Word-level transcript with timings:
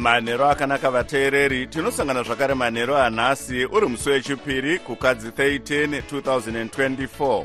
manhero 0.00 0.50
akanaka 0.50 0.90
vateereri 0.90 1.66
tinosangana 1.66 2.22
zvakare 2.22 2.54
manhero 2.54 2.96
anhasi 2.96 3.64
uri 3.64 3.86
musi 3.86 4.10
wechipiri 4.10 4.78
kukadzi 4.78 5.28
13 5.28 6.02
2024 6.12 7.44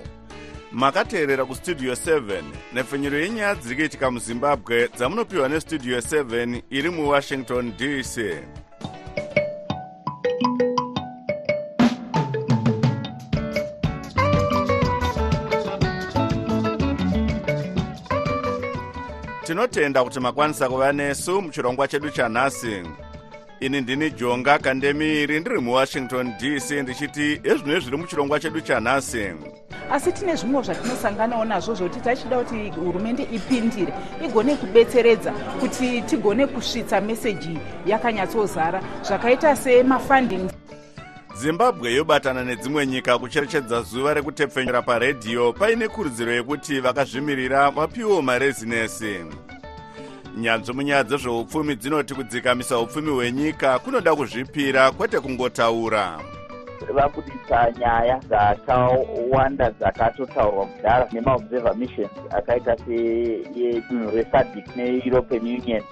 makateerera 0.72 1.46
kustudio 1.46 1.94
7 1.94 2.44
nepfenyuro 2.74 3.18
yenyaya 3.18 3.56
dziri 3.56 3.76
kuitika 3.76 4.12
muzimbabwe 4.12 4.90
dzamunopiwa 4.98 5.50
nestudio 5.50 6.00
7 6.00 6.62
iri 6.70 6.90
muwashington 6.90 7.74
dc 7.78 8.18
tinotenda 19.46 20.04
kuti 20.04 20.20
makwanisa 20.20 20.70
kuva 20.70 20.94
nesu 20.94 21.42
muchirongwa 21.42 21.88
chedu 21.88 22.10
chanhasi 22.10 22.84
ini 23.60 23.82
ndini 23.82 24.12
jonga 24.12 24.60
kandemiri 24.60 25.40
ndiri 25.40 25.60
muwashington 25.60 26.34
dc 26.40 26.72
ndichiti 26.72 27.42
ezvino 27.44 27.80
zviri 27.80 27.98
muchirongwa 27.98 28.40
chedu 28.40 28.62
chanhasi 28.62 29.34
asi 29.92 30.12
tine 30.12 30.36
zvimwe 30.36 30.64
zvatinosanganawo 30.64 31.46
nazvo 31.46 31.74
zvokuti 31.74 32.00
tachida 32.00 32.38
kuti 32.38 32.70
hurumende 32.70 33.24
ipindire 33.24 33.94
igone 34.26 34.56
kubetseredza 34.56 35.32
kuti 35.60 36.02
tigone 36.02 36.48
kusvitsa 36.48 37.02
meseji 37.02 37.58
yakanyatsozara 37.86 38.82
zvakaita 39.04 39.56
semafunding 39.56 40.50
zimbabwe 41.36 41.94
yobatana 41.94 42.44
nedzimwe 42.44 42.88
nyika 42.88 43.18
kucherechedza 43.18 43.82
zuva 43.82 44.14
rekutepfenyura 44.14 44.82
paredhiyo 44.82 45.54
paine 45.54 45.88
kurudziro 45.88 46.32
yekuti 46.32 46.80
vakazvimirira 46.80 47.70
vapiwewo 47.72 48.22
marezinesi. 48.22 49.26
Nyanzvi 50.38 50.74
munyaya 50.74 51.04
dzezveupfumi 51.04 51.76
dzinoti 51.76 52.14
kudzikamisa 52.14 52.80
upfumi 52.80 53.12
hwenyika 53.12 53.80
kunoda 53.80 54.16
kuzvipira 54.16 54.92
kwete 54.92 55.20
kungotaura. 55.20 56.20
Vabudisa 56.94 57.72
nyaya 57.80 58.20
dzakawanda 58.20 59.70
dzakatotaurwa 59.70 60.66
kudhara 60.66 61.08
nemaobserver 61.12 61.76
missions 61.76 62.12
akaita 62.30 62.78
seyedunhu 62.78 64.12
resadic 64.12 64.76
neeuropean 64.76 65.42
union. 65.42 65.84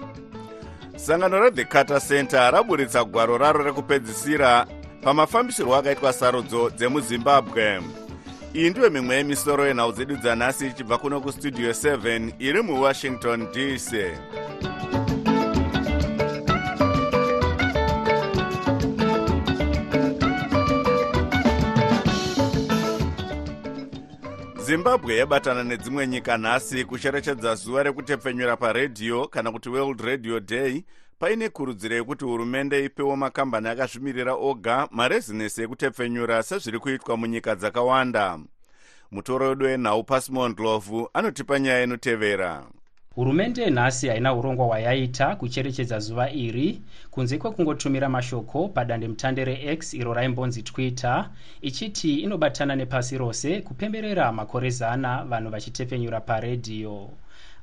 Sangano 0.96 1.40
rethe 1.40 1.64
carter 1.64 2.00
center 2.00 2.50
raburitsa 2.52 3.04
gwaro 3.04 3.38
raro 3.38 3.64
rekupedzisira 3.64 4.66
pamafambisirwo 5.04 5.74
akaitwa 5.76 6.12
sarudzo 6.12 6.70
dzemuzimbabwe. 6.76 7.66
Iyi 8.54 8.70
ndiyo 8.70 8.90
mimwe 8.90 9.14
yemisoro 9.16 9.62
yenhau 9.66 9.92
dzedu 9.92 10.14
dzanhasi 10.22 10.66
ichibva 10.66 10.96
kuno 10.98 11.16
kustudio 11.20 11.70
7 11.70 12.32
iri 12.38 12.60
muwashington 12.62 13.38
dc 13.54 13.90
zimbabwe 24.66 25.16
yabatana 25.16 25.64
nedzimwe 25.64 26.06
nyika 26.06 26.38
nhasi 26.38 26.84
kusherechedza 26.84 27.54
zuva 27.54 27.82
rekutepfenyura 27.82 28.56
paredhiyo 28.56 29.28
kana 29.28 29.52
kuti 29.52 29.68
world 29.68 30.00
radio 30.00 30.40
day 30.40 30.82
paine 31.18 31.48
kurudziro 31.48 31.94
yekuti 31.96 32.24
hurumende 32.24 32.84
ipewo 32.84 33.16
makambani 33.16 33.68
akazvimirira 33.68 34.34
oga 34.34 34.88
marezinesi 34.90 35.62
ekutepfenyura 35.62 36.42
sezviri 36.42 36.78
kuitwa 36.78 37.16
munyika 37.16 37.54
dzakawanda. 37.54 38.38
Mutoro 39.10 39.48
wedu 39.48 39.64
wenhau 39.66 40.04
pasimondlovu 40.04 41.08
anotipa 41.14 41.58
nyaya 41.58 41.82
inotevera. 41.82 42.66
Hurumende 43.14 43.70
nhasi 43.70 44.08
haina 44.08 44.34
urongwa 44.34 44.66
hwayaita 44.66 45.36
kucherechedza 45.36 45.98
zuva 45.98 46.30
iri 46.30 46.82
kunze 47.10 47.38
kwekungotumira 47.38 48.08
mashoko 48.08 48.68
padandemutande 48.68 49.44
rex 49.44 49.94
iro 49.94 50.14
raimbonzi 50.14 50.62
twitter 50.62 51.30
ichiti 51.62 52.14
inobatana 52.20 52.76
nepasi 52.76 53.18
rose 53.18 53.60
kupemberera 53.60 54.32
makore 54.32 54.70
zana 54.70 55.24
vanhu 55.24 55.50
vachitepfenyura 55.50 56.20
paredhiyo 56.20 57.10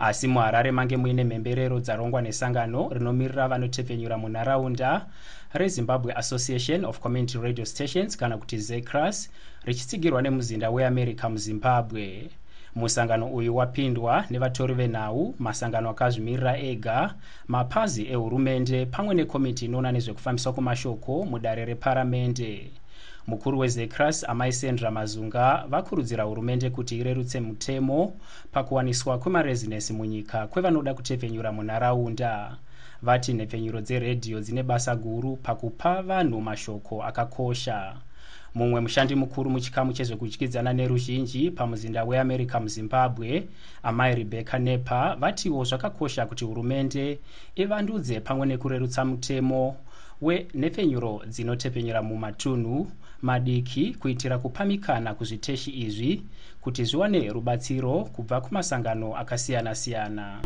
asi 0.02 0.28
muharare 0.28 0.72
mange 0.72 0.98
muine 0.98 1.24
mhemberero 1.24 1.80
dzarongwa 1.80 2.22
nesangano 2.22 2.90
rinomirira 2.90 3.48
vanotepfenyura 3.48 4.18
munharaunda 4.18 5.06
rezimbabwe 5.54 6.14
association 6.14 6.86
of 6.86 7.00
community 7.00 7.38
radio 7.38 7.66
stations 7.66 8.18
kana 8.18 8.38
kuti 8.38 8.58
zecras 8.58 9.30
richitsigirwa 9.66 10.22
nemuzinda 10.22 10.70
weamerica 10.70 11.30
muzimbabwe. 11.30 12.30
Musangano 12.76 13.28
uyu 13.28 13.56
wapindwa 13.56 14.26
nevatori 14.30 14.74
venhau 14.74 15.36
masangano 15.40 15.90
akazvimirira 15.90 16.58
ega 16.58 17.14
mapazi 17.48 18.08
ehurumende 18.14 18.86
pamwe 18.86 19.16
nekomiti 19.16 19.66
inoona 19.66 19.92
nezvekufambiswa 19.92 20.54
kwemashoko 20.54 21.26
mudare 21.26 21.66
reparamende 21.66 22.72
mukuru 23.28 23.60
wezecras 23.60 24.24
amai 24.30 24.54
sandra 24.54 24.92
mazunga 24.92 25.66
vakurudzira 25.70 26.24
hurumende 26.24 26.70
kuti 26.70 26.98
irerutse 26.98 27.40
mutemo 27.40 28.14
pakuwaniswa 28.52 29.18
kwemarezinesi 29.20 29.94
munyika 29.94 30.48
kwevanoda 30.48 30.94
kutepfenyura 30.94 31.52
munharaunda. 31.52 32.58
vati 33.02 33.34
nhepfenyuro 33.34 33.82
dzeredhiyo 33.82 34.40
dzine 34.42 34.64
basa 34.64 34.96
guru 34.96 35.36
pakupa 35.36 36.02
vanhu 36.02 36.42
mashoko 36.42 37.04
akakosha. 37.04 37.96
mumwe 38.56 38.82
mushandi 38.82 39.16
mukuru 39.16 39.50
muchikamu 39.50 39.94
chezvekudyidzana 39.94 40.74
neruzhinji 40.74 41.52
pamuzinda 41.52 42.04
weamerica 42.04 42.60
muzimbabwe 42.60 43.48
amai 43.84 44.16
rebecca 44.16 44.58
nepa 44.60 45.16
vatiwo 45.16 45.64
zvakakosha 45.64 46.26
kuti 46.26 46.46
hurumende 46.46 47.20
ivandudze 47.56 48.20
pamwe 48.20 48.46
nekurerutsa 48.48 49.06
mutemo 49.06 49.76
wenhepfenyuro 50.22 51.22
dzinotepfenyura 51.28 52.02
mumatunhu 52.02 52.88
madiki 53.22 53.96
kuitira 54.00 54.38
kupamikana 54.38 55.14
kuzviteshi 55.14 55.72
izvi 55.72 56.22
kuti 56.62 56.84
zviwane 56.84 57.30
rubatsiro 57.30 58.04
kubva 58.16 58.42
kumasangano 58.42 59.16
akasiyana-siyana. 59.18 60.40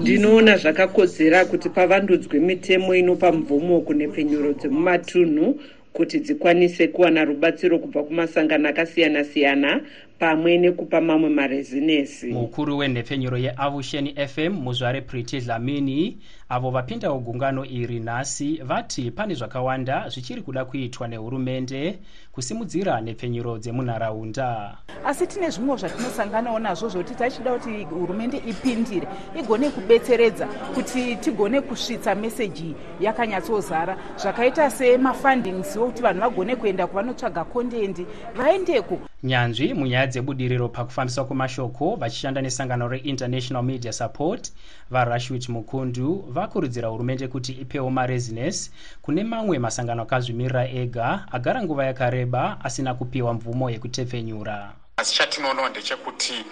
Ndinoona 0.00 0.56
zvakakodzera 0.56 1.44
kuti 1.44 1.68
pavandudzwe 1.68 2.40
mitemo 2.40 2.94
inopa 2.94 3.32
mvumo 3.32 3.80
kunhepfenyuro 3.80 4.52
dzemumatunhu 4.52 5.60
kuti 5.92 6.20
dzikwanise 6.20 6.88
kuwana 6.88 7.24
rubatsiro 7.24 7.78
kubva 7.78 8.02
kumasangano 8.04 8.68
akasiyana-siyana 8.68 9.80
pamwe 10.18 10.58
nekupa 10.58 11.00
mamwe 11.00 11.28
marezinesi 11.30 12.26
mukuru 12.26 12.78
wenhepfenyuro 12.78 13.38
yeavusheni 13.38 14.14
fm 14.32 14.52
muzvare 14.52 15.00
priti 15.00 15.40
dlamini 15.40 16.18
avo 16.48 16.70
vapindawo 16.70 17.18
gungano 17.18 17.64
iri 17.64 18.00
nhasi 18.00 18.60
vati 18.64 19.10
pane 19.10 19.34
zvakawanda 19.34 20.08
zvichiri 20.08 20.42
kuda 20.42 20.64
kuitwa 20.64 21.08
nehurumende 21.08 21.98
kusimudzira 22.32 23.00
nhepfenyuro 23.00 23.58
dzemunharaunda. 23.58 24.76
Asi 25.04 25.26
tine 25.26 25.50
zvimwe 25.50 25.76
zvatinosanganawo 25.76 26.58
nazvo 26.58 26.88
zvokuti 26.88 27.14
tachida 27.14 27.52
kuti 27.52 27.84
hurumende 27.84 28.36
ipindire 28.36 29.08
igone 29.40 29.70
kubetseredza 29.70 30.46
kuti 30.46 31.16
tigone 31.16 31.60
kusvitsa 31.60 32.14
meseji 32.14 32.74
yakanyatsozara 33.00 33.96
zvakaita 34.16 34.70
semafundings 34.70 35.76
wokuti 35.76 36.02
vanhu 36.02 36.20
vagone 36.20 36.56
kuenda 36.56 36.86
kuvanotsvaga 36.86 37.44
kondendi 37.44 38.06
vaendeko. 38.36 38.98
Nyanzvi 39.22 39.74
munyaya 40.06 40.12
dzebudiriro 40.12 40.68
pakufambiswa 40.68 41.24
kwemashoko 41.24 41.96
vachishanda 41.96 42.40
nesangano 42.42 42.88
reinternational 42.88 43.62
media 43.62 43.92
support 43.92 44.52
varashwit 44.90 45.48
mukundu 45.48 46.24
vakurudzira 46.28 46.88
hurumende 46.88 47.28
kuti 47.28 47.52
ipewo 47.52 47.90
marezinesi 47.90 48.70
kune 49.02 49.24
mamwe 49.24 49.58
masangano 49.58 50.02
akazvimirira 50.02 50.68
ega 50.68 51.26
agara 51.32 51.62
nguva 51.62 51.86
yakareba 51.86 52.58
asina 52.64 52.94
kupiwa 52.94 53.34
mvumo 53.34 53.70
yekutepfenyura. 53.70 54.72
Asi 54.96 55.14
chatinoonawo 55.14 55.68
ndechekuti 55.68 56.44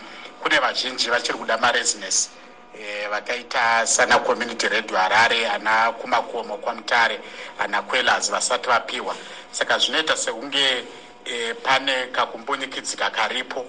kune 0.42 0.58
vazhinji 0.58 1.10
vachiri 1.10 1.38
kuda 1.38 1.58
marezinesi 1.58 2.30
e, 2.74 3.08
vakaita 3.08 3.86
sana 3.86 4.18
community 4.18 4.68
radio 4.68 4.96
harare 4.96 5.46
ana 5.48 5.92
kumakomo 5.92 6.56
kwamutare 6.56 7.20
ana 7.58 7.82
quelas 7.82 8.30
vasati 8.30 8.68
vapiwa. 8.68 9.14
Saka 9.50 9.78
zvinoita 9.78 10.16
sekunge 10.16 10.84
e, 11.24 11.54
pane 11.54 11.92
kakumbunyikidzika 12.12 13.10
karipo 13.10 13.64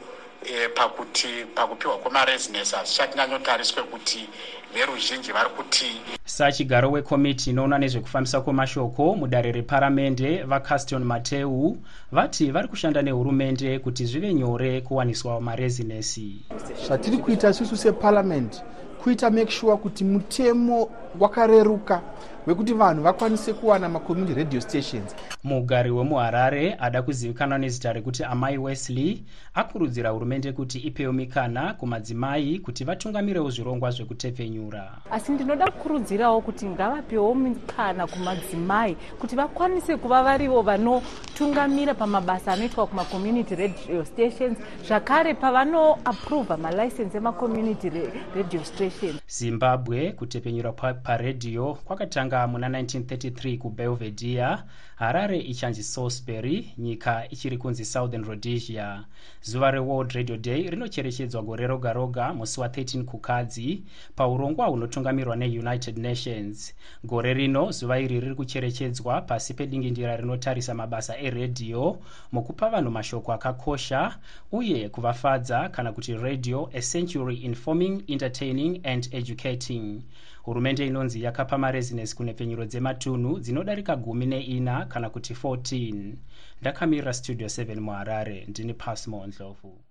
e, 0.45 0.67
pakuti 0.69 1.27
pakupiwa 1.55 1.97
kwemaresines 1.97 2.75
hazvichati 2.75 3.17
nyanyotariswe 3.17 3.83
kuti 3.83 4.29
veruzhinji 4.73 5.31
vari 5.31 5.49
kuti 5.49 6.01
sachigaro 6.25 6.91
wekomiti 6.91 7.49
inoona 7.49 7.77
nezvekufambisa 7.77 8.41
kwemashoko 8.41 9.15
mudare 9.15 9.51
reparamende 9.51 10.43
vacaston 10.43 11.03
mateu 11.03 11.77
vati 12.11 12.51
vari 12.51 12.67
kushanda 12.67 13.01
nehurumende 13.01 13.79
kuti 13.79 14.05
zvive 14.05 14.33
nyore 14.33 14.81
kuwaniswa 14.81 15.41
marezinesi. 15.41 16.45
Zvatiri 16.87 17.17
kuita 17.17 17.49
isusu 17.49 17.77
separamend 17.77 18.55
kuita 19.03 19.29
make 19.29 19.51
sure 19.51 19.77
kuti 19.77 20.03
mutemo 20.03 20.89
wakareruka 21.19 22.01
wekuti 22.47 22.73
vanhu 22.73 23.03
vakwanise 23.03 23.53
kuwana 23.53 23.89
macommunity 23.89 24.33
radio 24.33 24.61
stations. 24.61 25.15
Mugari 25.43 25.91
wemuharare 25.91 26.77
ada 26.79 27.01
kuzivikanwa 27.01 27.57
nezita 27.57 27.93
rekuti 27.93 28.23
amai 28.23 28.57
wesley 28.57 29.23
akurudzira 29.53 30.09
hurumende 30.09 30.51
kuti 30.51 30.79
ipewo 30.79 31.13
mikana 31.13 31.73
kumadzimai 31.73 32.59
kuti 32.59 32.83
vatungamirewo 32.83 33.49
zvirongwa 33.49 33.91
zvekutepfenyura. 33.91 34.91
Asi 35.11 35.31
ndinoda 35.31 35.71
kukurudzirawo 35.71 36.41
kuti 36.41 36.65
ngavapewo 36.65 37.35
mikana 37.35 38.07
kumadzimai 38.07 38.97
kuti 39.19 39.35
vakwanise 39.35 39.97
kuva 39.97 40.23
varivo 40.23 40.61
vanotungamira 40.61 41.93
pamabasa 41.93 42.53
anoitwa 42.53 42.87
kumacommunity 42.87 43.55
radio 43.55 44.05
stations 44.05 44.57
zvakare 44.87 45.33
pavanoapruvha 45.33 46.57
malicense 46.57 47.17
emacommunity 47.17 47.91
radio 48.35 48.63
stations. 48.63 49.15
Zimbabwe 49.27 50.11
kutepfenyura 50.11 50.71
paredhiyo 50.71 51.77
kwakatanga 51.85 52.34
muna 52.47 52.67
1933 52.69 53.57
kubelvedere 53.57 54.57
harare 54.95 55.39
ichanzi 55.39 55.83
salisbury 55.83 56.73
nyika 56.77 57.29
ichiri 57.29 57.57
kunzi 57.57 57.85
southern 57.85 58.23
rhodesia. 58.23 59.05
Zuva 59.41 59.71
reworld 59.71 60.11
radio 60.11 60.37
day 60.37 60.69
rinocherechedzwa 60.69 61.41
gore 61.41 61.67
roga 61.67 61.93
roga 61.93 62.33
musi 62.33 62.59
wa13 62.61 63.03
kukadzi 63.03 63.83
paurongwa 64.15 64.67
hunotungamirwa 64.67 65.35
neunited 65.35 65.97
nations. 65.97 66.73
Gore 67.03 67.33
rino 67.33 67.71
zuva 67.71 67.99
iri 67.99 68.19
riri 68.19 68.35
kucherechedzwa 68.35 69.21
pasi 69.21 69.53
pedingindira 69.53 70.17
rinotarisa 70.17 70.73
mabasa 70.73 71.17
eredhiyo 71.19 71.99
mukupa 72.31 72.69
vanhu 72.69 72.91
mashoko 72.91 73.33
akakosha 73.33 74.17
uye 74.51 74.89
kuvafadza 74.89 75.69
kana 75.69 75.91
kuti 75.91 76.13
radio 76.17 76.69
a 76.73 76.81
century 76.81 77.35
informing 77.35 78.03
entertaining 78.07 78.79
and 78.83 79.09
educating 79.11 80.01
hurumende 80.45 80.87
inonzi 80.87 81.23
yakapa 81.23 81.57
marezinesi 81.57 82.15
kunepfenyuro 82.15 82.65
dzematunhu 82.65 83.39
dzinodarika 83.39 83.95
gumi 83.95 84.25
neina 84.25 84.85
kana 84.85 85.09
kuti 85.09 85.33
14 85.33 86.13
ndakamirira 86.61 87.13
studio 87.13 87.47
7 87.47 87.79
muharare 87.79 88.45
ndini 88.47 88.73
pasmo 88.73 89.27
ndlovu 89.27 89.81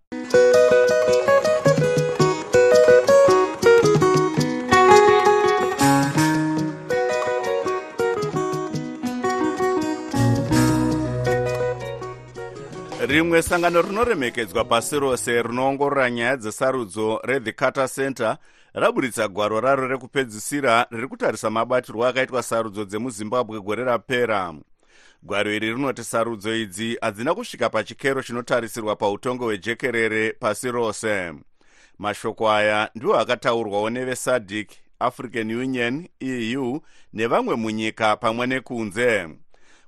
rimwe 13.06 13.42
sangano 13.42 13.82
rinoremekedzwa 13.82 14.64
pasi 14.64 14.98
rose 14.98 15.42
rinoongorora 15.42 16.10
nyaya 16.10 16.36
dzesarudzo 16.36 17.20
rethe 17.24 17.52
carter 17.52 17.88
center 17.88 18.38
raburitsa 18.74 19.28
gwaro 19.28 19.60
raro 19.60 19.88
rekupedzisira 19.88 20.86
riri 20.90 21.08
kutarisa 21.08 21.50
mabatirwo 21.50 22.06
akaitwa 22.06 22.42
sarudzo 22.42 22.84
dzemuzimbabwe 22.84 23.60
gore 23.60 23.84
rapera. 23.84 24.54
Gwaro 25.22 25.54
iri 25.54 25.72
rinoti 25.72 26.04
sarudzo 26.04 26.56
idzi 26.56 26.98
hadzina 27.00 27.34
kusvika 27.34 27.70
pachikero 27.70 28.22
chinotarisirwa 28.22 28.96
pautongo 28.96 29.44
hwejekerere 29.44 30.32
pasi 30.32 30.70
rose. 30.70 31.34
Mashoko 31.98 32.50
aya 32.50 32.90
ndiwo 32.94 33.18
akataurwawo 33.18 33.90
nevesadic 33.90 34.70
african 34.98 35.52
union 35.52 36.08
eu 36.20 36.82
nevamwe 37.12 37.56
munyika 37.56 38.16
pamwe 38.16 38.46
nekunze 38.46 39.28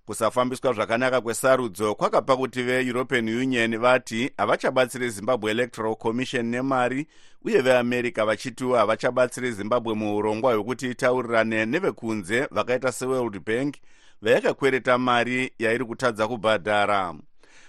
kusafambiswa 0.06 0.72
zvakanaka 0.72 1.20
kwesarudzo 1.20 1.94
kwakapa 1.94 2.36
kuti 2.36 2.62
veeuropean 2.62 3.28
union 3.28 3.78
vati 3.78 4.30
havachabatsiri 4.36 5.10
zimbabwe 5.10 5.50
electoral 5.50 5.96
commission 5.96 6.46
nemari 6.46 7.06
uye 7.44 7.60
veamerica 7.60 8.24
vachitiwo 8.26 8.76
havachabatsiri 8.76 9.52
zimbabwe 9.52 9.94
muurongwa 9.94 10.54
hwekuti 10.54 10.90
itaurirane 10.90 11.66
nevekunze 11.66 12.48
vakaita 12.50 12.92
seworld 12.92 13.40
bank 13.46 13.74
vayakakwereta 14.22 14.98
mari 14.98 15.52
yairi 15.58 15.84
kutadza 15.84 16.28
kubhadhara. 16.28 17.14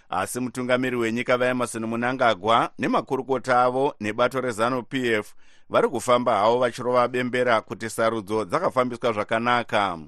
Asi 0.09 0.39
mutungamiri 0.39 0.95
wenyika 0.95 1.37
vaemarson 1.37 1.85
munangagwa 1.85 2.71
nemakurukota 2.79 3.63
avo 3.63 3.95
nebato 3.99 4.41
rezanup 4.41 4.93
f 4.93 5.33
vari 5.69 5.89
kufamba 5.89 6.35
havo 6.37 6.59
vachirova 6.59 7.07
bembera 7.07 7.61
kuti 7.61 7.89
sarudzo 7.89 8.45
dzakafambiswa 8.45 9.13
zvakanaka 9.13 9.99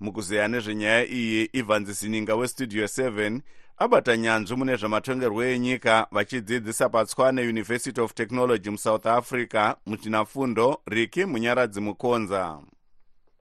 mukuzeya 0.00 0.48
nezvenyaya 0.48 1.06
iyi 1.06 1.48
ivhanzi 1.52 1.94
sininga 1.94 2.34
westudio 2.36 2.84
7 2.84 3.40
abata 3.78 4.16
nyanzvi 4.16 4.56
mune 4.56 4.76
zvamatongerwo 4.76 5.44
enyika 5.44 6.06
vachidzidzisa 6.12 6.88
patswane 6.88 7.42
university 7.42 8.00
of 8.00 8.14
technology 8.14 8.70
musouth 8.70 9.06
africa 9.06 9.74
muchinafundo 9.86 10.80
riki 10.86 11.24
munyaradzi 11.24 11.80
mukonza 11.80 12.58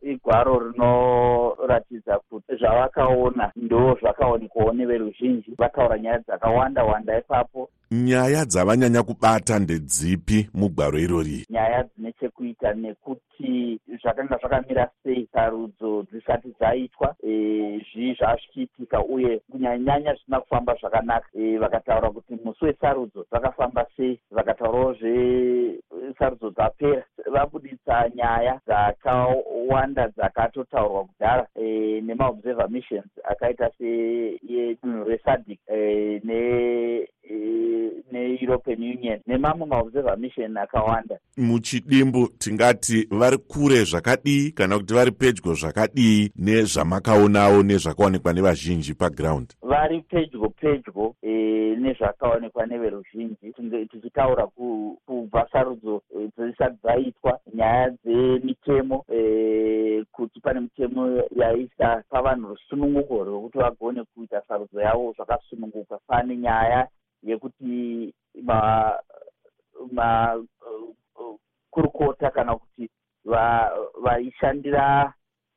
igwaro 0.02 0.60
rinoratidza 0.60 2.20
kuti 2.20 2.56
zvavakaona 2.56 3.52
ndo 3.56 3.98
zvakaonekwawo 4.02 4.74
neveruzhinji 4.74 5.52
vataura 5.58 6.00
nyaya 6.00 6.20
dzakawanda 6.20 6.84
wanda 6.84 7.20
ipapo 7.20 7.70
nyaya 7.92 8.46
dzavanyanya 8.46 9.04
kubata 9.04 9.60
ndedzipi 9.60 10.50
mugwaro 10.54 11.00
irori? 11.00 11.46
Nyaya 11.50 11.84
dzine 11.84 12.14
chekuita 12.20 12.74
nekuti 12.74 13.80
zvakanga 14.02 14.38
zvakamira 14.38 14.90
sei 15.04 15.28
sarudzo 15.34 16.06
dzisati 16.12 16.54
dzaitwa 16.60 17.16
zvii 17.22 18.14
zvazvichiitika 18.20 19.04
uye 19.04 19.42
kunyanyanyanya 19.52 20.14
zvisina 20.14 20.40
kufamba 20.40 20.76
zvakanaka. 20.82 21.28
Vakataura 21.60 22.10
kuti 22.12 22.38
musi 22.46 22.66
wesarudzo 22.66 23.26
zvakafamba 23.30 23.86
sei 23.98 24.20
vakataurawo 24.32 24.94
zvesarudzo 24.94 26.50
dzapera. 26.50 27.04
Vabudisa 27.32 28.10
nyaya 28.16 28.60
dzakawanda 28.68 30.08
dzakatotaurwa 30.08 31.06
kudhara 31.06 31.48
nemaobserver 32.02 32.70
missions 32.70 33.12
akaita 33.24 33.72
seyedunhu 33.78 35.04
resadic 35.04 35.60
ne 36.24 36.40
neeuropean 38.12 38.84
union 38.84 39.20
nemamwe 39.28 39.68
maobserver 39.68 40.18
mission 40.18 40.58
akawanda. 40.58 41.20
Muchidimbu 41.38 42.28
tingati 42.28 43.08
vari 43.12 43.38
kure 43.38 43.84
zvakadii 43.84 44.52
kana 44.52 44.78
kuti 44.78 44.94
vari 44.94 45.12
pedyo 45.12 45.54
zvakadii 45.54 46.32
nezvamakaonawo 46.36 47.64
nezvakaonekwa 47.64 48.34
nevazhinji 48.34 48.94
paground? 48.94 49.54
Vari 49.62 50.02
pedyo 50.02 50.50
pedyo 50.50 51.16
e, 51.22 51.32
nezvakaonekwa 51.80 52.66
neveruzhinji. 52.66 53.54
Tichitaura 53.92 54.48
kubva 55.06 55.48
sarudzo 55.52 56.02
dzisati 56.38 56.78
dzaitwa 56.84 57.40
nyaya 57.54 57.90
dzemitemo 57.90 59.06
e, 59.14 60.04
kuti 60.12 60.40
pane 60.40 60.60
mitemo 60.60 61.24
yaisa 61.36 62.04
pavanhu 62.10 62.48
rusununguko 62.48 63.24
rwekuti 63.24 63.58
vagone 63.58 64.04
kuita 64.04 64.42
sarudzo 64.48 64.82
yavo 64.82 65.14
zvakasununguka. 65.18 66.00
Pane 66.08 66.38
nyaya 66.38 66.88
yekuti 67.24 68.14
makurukota 71.72 72.26
ma, 72.26 72.30
uh, 72.30 72.34
kana 72.34 72.56
kuti 72.56 72.90
vaishandira 74.04 75.14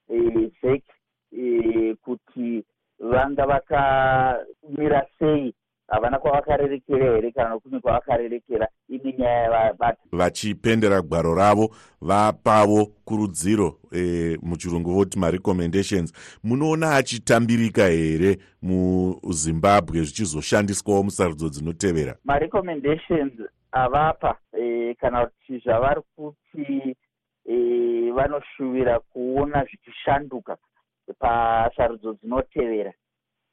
va 0.09 0.51
zek 0.63 0.85
e, 1.33 1.95
kuti 2.05 2.65
vanga 2.99 3.47
vakamira 3.47 5.07
sei 5.19 5.55
havana 5.93 6.19
kwavakarerekera 6.19 7.15
here 7.15 7.31
kana 7.33 7.59
kune 7.59 7.81
kwavakarerekera 7.81 8.69
ine 8.89 9.15
nyaya 9.19 9.43
yavabata 9.43 9.99
vachipendera 10.13 11.03
gwaro 11.03 11.35
ravo 11.35 11.75
vapawo 12.01 12.87
kurudziro 13.05 13.79
e, 13.93 14.39
muchirungu 14.43 14.93
voti 14.93 15.19
marecommendations 15.19 16.13
munoona 16.45 16.97
achitambirika 16.97 17.87
here 17.87 18.39
muzimbabwe 18.63 20.03
zvichizoshandiswawo 20.03 21.03
musarudzo 21.03 21.49
dzinotevera? 21.49 22.17
Marecommendations 22.25 23.33
avapa 23.73 24.39
e, 24.61 24.95
kana 24.95 25.27
kuti 25.27 25.59
zvavari 25.59 26.01
kuti 26.17 26.97
e, 27.45 28.11
vanoshuvira 28.11 29.01
kuona 29.01 29.65
zvichishanduka 29.65 30.57
pasarudzo 31.19 32.13
dzinotevera 32.13 32.93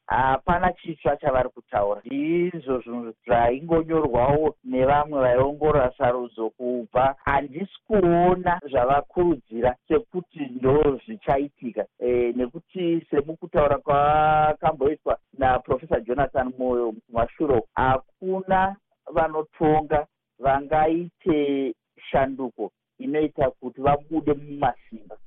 hapana 0.10 0.74
chitsva 0.74 1.18
chavari 1.18 1.50
kutaura. 1.50 2.02
Ndizvo 2.06 2.80
zvinhu 2.80 3.14
zvaingonyorwawo 3.26 4.56
nevamwe 4.64 5.20
vaiongorora 5.22 5.92
sarudzo 5.98 6.50
kubva. 6.50 7.16
Handisi 7.26 7.78
kuona 7.88 8.60
zvavakurudzira 8.72 9.76
sekuti 9.88 10.40
ndo 10.40 11.00
zvichaitika 11.06 11.86
e, 12.00 12.34
nekuti 12.36 13.08
semukutaura 13.10 13.78
kwakamboitwa 13.78 15.18
naprofesa 15.38 16.00
jonathan 16.00 16.54
moyo 16.58 16.94
kumashure 17.08 17.62
hakuna 17.76 18.76
vanotonga 19.14 20.08
vangaite 20.40 21.74
shanduko 22.12 22.72
inoita 23.00 23.52
kuti 23.52 23.82
vabude 23.82 24.34
mumasimba 24.34 25.18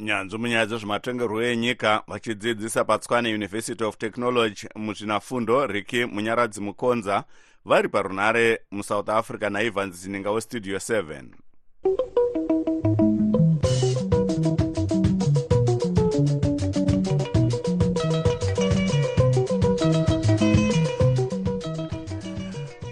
nyanzvi 0.00 0.38
munyaya 0.38 0.66
dzezvematongerwo 0.66 1.42
enyika 1.42 2.02
vachidzidzisa 2.08 2.84
patswane 2.84 3.34
university 3.34 3.84
of 3.84 3.96
technology 3.96 4.66
muzvinafundo 4.76 5.66
riki 5.66 6.04
munyaradzi 6.04 6.60
mukonza 6.60 7.24
vari 7.64 7.88
parunare 7.88 8.58
musouth 8.70 9.08
africa 9.08 9.50
naivans 9.50 9.94
zininga 9.96 10.30
westudio 10.30 10.78
7 10.78 11.24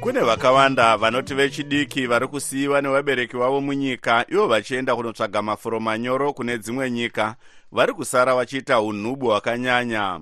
kune 0.09 0.21
vakawanda 0.21 0.97
vanoti 0.97 1.35
vechidiki 1.35 2.07
vari 2.07 2.29
kusiyiwa 2.29 2.83
nevabereki 2.83 3.37
vavo 3.37 3.61
munyika 3.61 4.25
ivo 4.29 4.47
vachienda 4.47 4.97
kunotsvaga 4.97 5.43
mafuro 5.43 5.81
manyoro 5.81 6.33
kune 6.33 6.59
dzimwe 6.59 6.91
nyika 6.91 7.37
vari 7.73 7.93
kusara 7.93 8.35
vachiita 8.35 8.81
unhubu 8.81 9.27
hwakanyanya. 9.27 10.21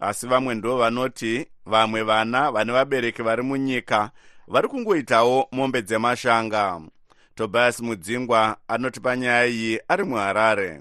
Asi 0.00 0.26
vamwe 0.26 0.54
ndo 0.54 0.76
vanoti 0.76 1.46
vamwe 1.66 2.02
vana 2.02 2.50
vane 2.50 2.72
vabereki 2.72 3.22
vari 3.22 3.42
munyika 3.42 4.10
vari 4.46 4.68
kungoitawo 4.68 5.48
mombe 5.52 5.82
dzemashanga. 5.82 6.80
Tobias 7.34 7.80
mudzingwa 7.80 8.56
anotipa 8.68 9.16
nyaya 9.16 9.46
iyi 9.46 9.80
ari 9.88 10.04
muharare 10.04 10.80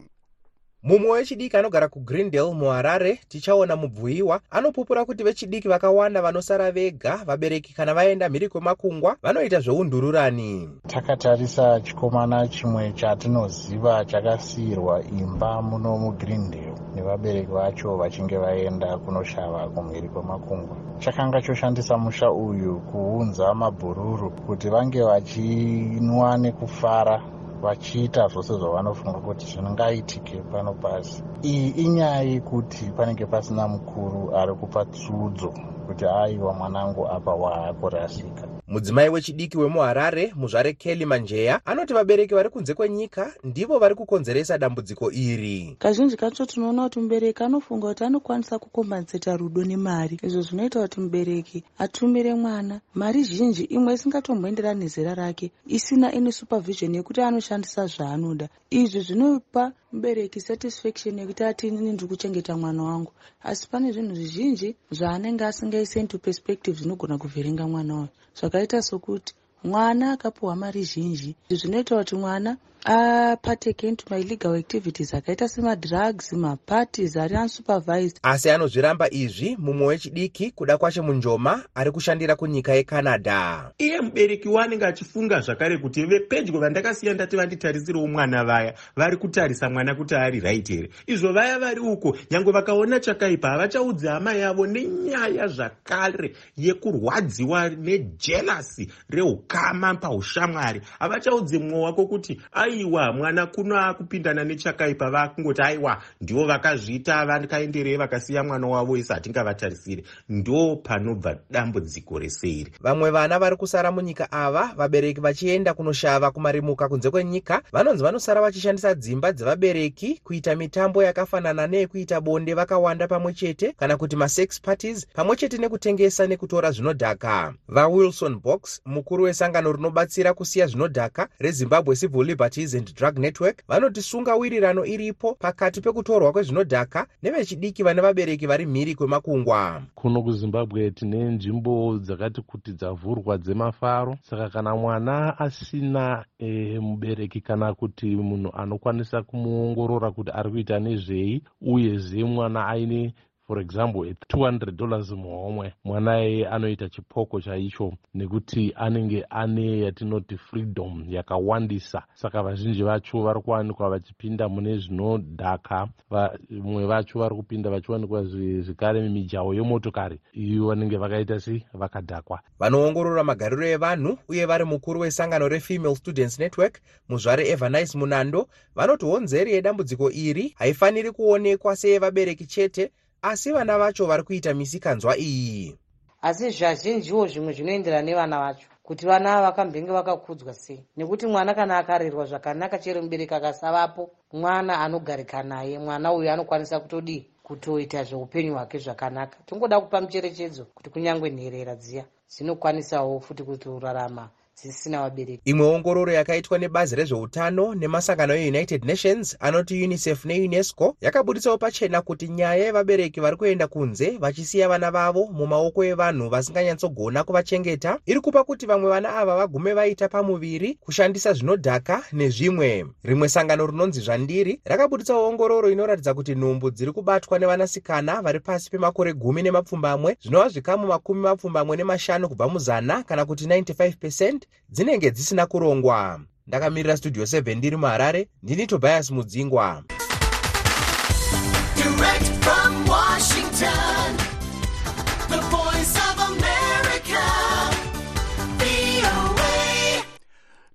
mumwe 0.84 1.12
wechidiki 1.12 1.58
anogara 1.58 1.88
kugrindale 1.88 2.54
muharare 2.54 3.20
tichaona 3.28 3.76
mubvuyiwa 3.76 4.40
anopupura 4.52 5.06
kuti 5.06 5.24
vechidiki 5.24 5.68
vakawanda 5.68 6.22
vanosara 6.22 6.72
vega 6.72 7.18
vabereki 7.26 7.74
kana 7.74 7.94
vaenda 7.94 8.30
mhiri 8.30 8.50
kwemakungwa 8.50 9.16
vanoita 9.24 9.60
zveundururani. 9.60 10.70
Takatarisa 10.88 11.80
chikomana 11.80 12.48
chimwe 12.48 12.92
chatinoziva 12.92 14.06
chakasiyirwa 14.06 15.04
imba 15.04 15.62
muno 15.62 15.98
mugrindale 15.98 16.74
nevabereki 16.96 17.52
vacho 17.52 17.98
vachinge 17.98 18.38
vaenda 18.38 18.98
kunoshava 18.98 19.70
kumhiri 19.70 20.10
kwemakungwa. 20.10 20.78
Chakanga 21.00 21.42
choshandisa 21.42 21.98
musha 21.98 22.32
uyu 22.32 22.80
kuunza 22.80 23.54
mabhururu 23.54 24.32
kuti 24.32 24.70
vange 24.70 25.02
vachinwa 25.04 26.38
nekufara 26.38 27.22
vachiita 27.62 28.28
zvose 28.28 28.54
zvavanofunga 28.54 29.20
kuti 29.20 29.46
zvingaitike 29.52 30.44
pano 30.52 30.74
pasi. 30.74 31.22
Iyi 31.44 31.70
inyaya 31.84 32.22
yekuti 32.22 32.92
panenge 32.96 33.26
pasina 33.26 33.68
mukuru 33.68 34.22
ari 34.40 34.54
kupa 34.56 34.86
tsudzo 34.86 35.54
kuti 35.88 36.06
aiwa 36.06 36.54
mwanangu 36.54 37.08
apa 37.08 37.34
waakurasika 37.34 38.48
mudzimai 38.68 39.10
wechidiki 39.10 39.58
wemuharare 39.58 40.34
muzvare 40.36 40.74
kelly 40.74 41.06
manjeya 41.06 41.66
anoti 41.66 41.94
vabereki 41.94 42.34
vari 42.34 42.50
kunze 42.50 42.74
kwenyika 42.74 43.34
ndivo 43.44 43.80
vari 43.80 43.96
kukonzeresa 43.96 44.58
dambudziko 44.58 45.12
iri. 45.12 45.76
Kazhinji 45.80 46.18
kacho 46.18 46.46
tinoona 46.46 46.84
kuti 46.84 47.00
mubereki 47.00 47.44
anofunga 47.44 47.88
kuti 47.88 48.04
anokwanisa 48.04 48.60
kukombanzeta 48.60 49.38
rudo 49.38 49.64
nemari. 49.64 50.20
Izvo 50.24 50.42
zvinoita 50.42 50.82
kuti 50.82 51.00
mubereki 51.00 51.64
atumire 51.78 52.34
mwana. 52.34 52.80
Mari 52.94 53.24
zhinji 53.24 53.64
imwe 53.64 53.94
isingatomboenderani 53.94 54.80
nezera 54.80 55.16
rake 55.16 55.52
isina 55.68 56.14
any 56.14 56.32
supervision 56.32 56.96
yekuti 56.96 57.22
anoshandisa 57.22 57.86
zvaanoda. 57.86 58.50
Izvi 58.70 59.00
zvinopa 59.00 59.72
mubereki 59.92 60.40
satisfaction 60.42 61.20
yekuti 61.20 61.44
ati 61.44 61.68
inini 61.68 61.92
ndiri 61.94 62.08
kuchengeta 62.08 62.58
mwana 62.58 62.84
wangu. 62.84 63.12
Asi 63.44 63.68
pane 63.72 63.92
zvinhu 63.92 64.16
zvizhinji 64.16 64.76
zvaanenge 64.92 65.46
asingaisi 65.46 66.00
into 66.00 66.18
perspective 66.18 66.78
zvinogona 66.80 67.18
kuvherenga 67.18 67.68
mwana 67.68 67.94
wayo 67.96 68.10
zvakaita 68.40 68.82
sokuti 68.82 69.34
mwana 69.64 70.12
akapiwa 70.12 70.56
mari 70.56 70.84
zhinji. 70.84 71.36
Zvinoita 71.50 71.98
kuti 71.98 72.16
mwana 72.16 72.58
apateke 72.86 73.84
into 73.84 74.06
my 74.10 74.22
legal 74.22 74.56
activities. 74.56 75.12
Akaita 75.14 75.48
semadrugs 75.50 76.34
maparties 76.34 77.18
ari 77.18 77.36
unsupervised. 77.36 78.20
Asi 78.24 78.50
anozviramba 78.50 79.10
izvi 79.10 79.58
mumwe 79.60 79.88
wechidiki 79.88 80.52
kuda 80.52 80.78
kwacho 80.78 81.04
munjoma 81.04 81.64
ari 81.76 81.92
kushandira 81.92 82.36
kunyika 82.36 82.74
yecanada. 82.74 83.72
Iye 83.78 84.02
mubereki 84.02 84.50
waanenge 84.50 84.86
achifunga 84.86 85.42
zvakare 85.42 85.78
kuti 85.78 86.06
vepedyo 86.06 86.60
vandakasiya 86.60 87.14
ndati 87.14 87.36
vanditarisirawo 87.36 88.08
mwana 88.08 88.44
vaya 88.44 88.74
vari 88.96 89.18
kutarisa 89.18 89.70
mwana 89.70 89.96
kuti 89.96 90.16
ari 90.16 90.40
right 90.40 90.68
here. 90.68 90.90
Izvo 91.08 91.34
vaya 91.34 91.60
vari 91.60 91.80
uko 91.80 92.18
nyange 92.32 92.52
vakaona 92.52 93.00
chakaipa 93.00 93.50
havachaudzi 93.50 94.08
hama 94.08 94.34
yavo 94.34 94.68
nenyaya 94.68 95.48
zvakare 95.48 96.36
yekurwadziwa 96.58 97.70
nejelasi 97.70 98.92
reukama 99.10 99.96
paushamwari. 99.96 100.82
Havachaudzi 101.00 101.60
mumwe 101.60 101.80
wako 101.80 102.06
kuti 102.06 102.42
aiwa 102.68 103.14
mwana 103.14 103.46
kuno 103.46 103.80
akupindana 103.80 104.44
nechakaipa 104.44 105.10
vakungoti 105.10 105.62
aiwa 105.62 106.02
ndivo 106.22 106.46
vakazviita 106.46 107.26
vakaenderei 107.26 107.98
vakasiya 107.98 108.44
mwana 108.44 108.68
wavo 108.68 108.98
isi 108.98 109.14
hatingavatarisire 109.14 110.04
ndo 110.30 110.76
panobva 110.76 111.38
dambudziko 111.52 112.20
rese 112.20 112.50
iri 112.50 112.72
vamwe 112.82 113.12
vana 113.12 113.40
vari 113.40 113.56
kusara 113.56 113.92
munyika 113.92 114.32
ava 114.32 114.74
vabereki 114.78 115.22
vachienda 115.22 115.74
kunoshava 115.74 116.32
kumarimuka 116.32 116.90
kunze 116.90 117.10
kwenyika 117.10 117.62
vanonzi 117.72 118.04
vanosara 118.04 118.42
vachishandisa 118.42 118.96
dzimba 118.96 119.32
dzevabereki 119.32 120.22
kuita 120.24 120.56
mitambo 120.56 121.04
yakafanana 121.04 121.68
neyekuita 121.68 122.22
bonde 122.22 122.54
vakawanda 122.54 123.08
pamwe 123.08 123.34
chete 123.34 123.74
kana 123.74 123.98
kuti 123.98 124.16
masex 124.16 124.62
parties 124.62 125.08
pamwe 125.14 125.36
chete 125.36 125.58
nekutengesa 125.58 126.28
nekutora 126.28 126.72
zvinodhaka. 126.72 127.54
Vawilson 127.68 128.40
box 128.40 128.82
mukuru 128.86 129.24
wesangano 129.24 129.72
rinobatsira 129.72 130.34
kusiya 130.34 130.68
zvinodhaka 130.68 131.28
rezimbabwe 131.40 131.96
civil 131.96 132.36
liberties 132.58 132.74
and 132.74 132.94
drug 132.96 133.18
network 133.20 133.64
vanoti 133.68 134.02
sungawirirano 134.02 134.86
iripo 134.86 135.34
pakati 135.34 135.82
pekutorwa 135.82 136.32
kwezvinodhaka 136.32 137.08
nevechidiki 137.24 137.84
vane 137.84 138.02
vabereki 138.02 138.48
vari 138.48 138.66
mhiri 138.66 138.96
kwemakungwa. 138.96 139.82
Kuno 139.96 140.22
kuzimbabwe 140.22 140.92
tine 140.92 141.24
nzvimbo 141.24 141.98
dzakati 141.98 142.42
kuti 142.42 142.72
dzavhurwa 142.74 143.38
dzemafaro. 143.38 144.18
Saka 144.22 144.50
kana 144.50 144.76
mwana 144.76 145.40
asina 145.40 146.26
e, 146.40 146.80
mubereki 146.80 147.42
kana 147.42 147.74
kuti 147.74 148.06
munhu 148.16 148.52
anokwanisa 148.56 149.24
kumuongorora 149.24 150.12
kuti 150.12 150.32
ari 150.32 150.50
kuita 150.50 150.80
nezvei 150.80 151.42
uyezve 151.62 152.24
mwana 152.24 152.68
aine 152.68 153.14
for 153.48 153.60
example 153.60 154.02
200 154.04 154.72
dollars 154.72 155.12
muhomwe 155.12 155.74
mwana 155.84 156.20
eye 156.20 156.48
anoita 156.48 156.90
chipoko 156.90 157.42
chaicho 157.42 157.94
nekuti 158.14 158.74
anenge 158.76 159.26
ane 159.30 159.80
yatinoti 159.80 160.38
freedom 160.38 161.06
yakawandisa. 161.10 162.04
Saka 162.14 162.44
vazhinji 162.44 162.84
vacho 162.84 163.22
vari 163.24 163.42
kuwanikwa 163.42 163.90
vachipinda 163.90 164.50
mune 164.50 164.78
zvinodhaka. 164.78 165.88
Vamwe 166.10 166.86
vacho 166.86 167.20
vari 167.20 167.36
kupinda 167.36 167.70
vachiwanikwa 167.70 168.24
zvekare 168.24 169.02
mimijaho 169.02 169.54
yemotokari. 169.54 170.20
Iyo 170.34 170.68
vanenge 170.68 170.98
vakaita 170.98 171.40
sei 171.40 171.66
vakadhakwa. 171.74 172.40
Vanoongorora 172.60 173.24
magariro 173.24 173.68
evanhu 173.68 174.18
uye 174.28 174.46
vari 174.46 174.64
mukuru 174.64 175.00
wesangano 175.00 175.48
refemale 175.48 175.96
students 175.96 176.40
network 176.40 176.80
muzvare 177.10 177.50
evanice 177.50 177.98
munando 177.98 178.48
vanoti 178.76 179.06
honzeri 179.06 179.52
yedambudziko 179.52 180.12
iri. 180.12 180.54
Haifaniri 180.58 181.12
kuonekwa 181.12 181.76
seyevabereki 181.76 182.46
chete 182.46 182.92
asi 183.22 183.52
vana 183.52 183.78
vacho 183.78 184.06
vari 184.06 184.24
kuita 184.24 184.54
misikanzwa 184.54 185.18
iyi. 185.18 185.78
Asi 186.22 186.50
zvazhinjiwo 186.50 187.28
zvimwe 187.28 187.54
zvinoenderana 187.54 188.02
nevana 188.02 188.40
vacho 188.40 188.68
kuti 188.84 189.06
vana 189.06 189.34
ava 189.36 189.42
vakambenge 189.52 189.92
vakakudzwa 189.92 190.54
sei. 190.54 190.84
Nekuti 190.98 191.28
mwana 191.28 191.54
kana 191.54 191.78
akarerwa 191.78 192.26
zvakanaka 192.26 192.80
chero 192.80 193.02
mubereki 193.02 193.34
akasavapo 193.34 194.12
mwana 194.34 194.80
anogarika 194.80 195.44
naye 195.44 195.80
mwana 195.80 196.14
uyu 196.14 196.32
anokwanisa 196.32 196.80
kutodii 196.80 197.26
kutoita 197.44 198.04
zveupenyu 198.04 198.54
hwake 198.54 198.78
zvakanaka. 198.80 199.38
Tingoda 199.46 199.82
kupa 199.82 200.02
mucherechedzo 200.02 200.66
kuti 200.66 200.90
kunyange 200.90 201.30
nherera 201.30 201.76
dziya 201.76 202.06
dzinokwanisawo 202.30 203.20
futi 203.20 203.44
kutorarama 203.44 204.30
dzisisina 204.58 205.02
vabereki. 205.02 205.42
Imwe 205.46 205.68
ongororo 205.68 206.12
yakaitwa 206.12 206.58
nebazi 206.58 206.96
rezveutano 206.96 207.76
nemasangano 207.76 208.36
eunited 208.36 208.86
nations 208.86 209.38
anoti 209.40 209.84
unicef 209.84 210.26
neunesco 210.26 210.96
yakabuditsawo 211.02 211.58
pachena 211.58 212.02
kuti 212.02 212.28
nyaya 212.28 212.66
yevabereki 212.66 213.20
vari 213.20 213.38
kuenda 213.38 213.68
kunze 213.68 214.18
vachisiya 214.18 214.68
vana 214.70 214.92
vavo 214.92 215.28
mumaoko 215.28 215.84
evanhu 215.86 216.30
vasinganyatsogona 216.30 217.24
kuvachengeta. 217.24 218.00
Iri 218.06 218.20
kupa 218.20 218.44
kuti 218.44 218.66
vamwe 218.66 218.90
vana 218.90 219.16
ava 219.16 219.36
vagume 219.36 219.74
vaita 219.74 220.10
pamuviri 220.10 220.78
kushandisa 220.82 221.34
zvinodhaka 221.34 222.04
nezvimwe. 222.14 222.86
Rimwe 223.04 223.30
sangano 223.30 223.68
rinonzi 223.68 224.02
zvandiri 224.02 224.62
rakabuditsawo 224.66 225.28
ongororo 225.30 225.70
inoratidza 225.70 226.14
kuti 226.14 226.36
nhumbu 226.36 226.72
dziri 226.72 226.92
kubatwa 226.92 227.40
nevanasikana 227.40 228.22
vari 228.22 228.40
pasi 228.40 228.70
pemakore 228.70 229.14
gumi 229.14 229.42
nemapfumbamwe 229.44 230.18
zvinova 230.22 230.50
zvikamu 230.50 230.88
makumi 230.88 231.22
mapfumbamwe 231.22 231.78
nemashanu 231.78 232.30
kubva 232.30 232.50
muzana 232.50 233.04
kana 233.04 233.26
kuti 233.26 233.46
95 233.46 233.96
percent 233.98 234.47
dzinenge 234.70 235.12
dzisina 235.12 235.46
kurongwa. 235.46 236.20
Ndakamirira 236.48 236.98
studio 236.98 237.24
7 237.24 237.56
ndiri 237.56 237.76
muharare 237.78 238.28
ndini 238.44 238.68
tobias 238.68 239.12
mudzingwa. 239.12 239.84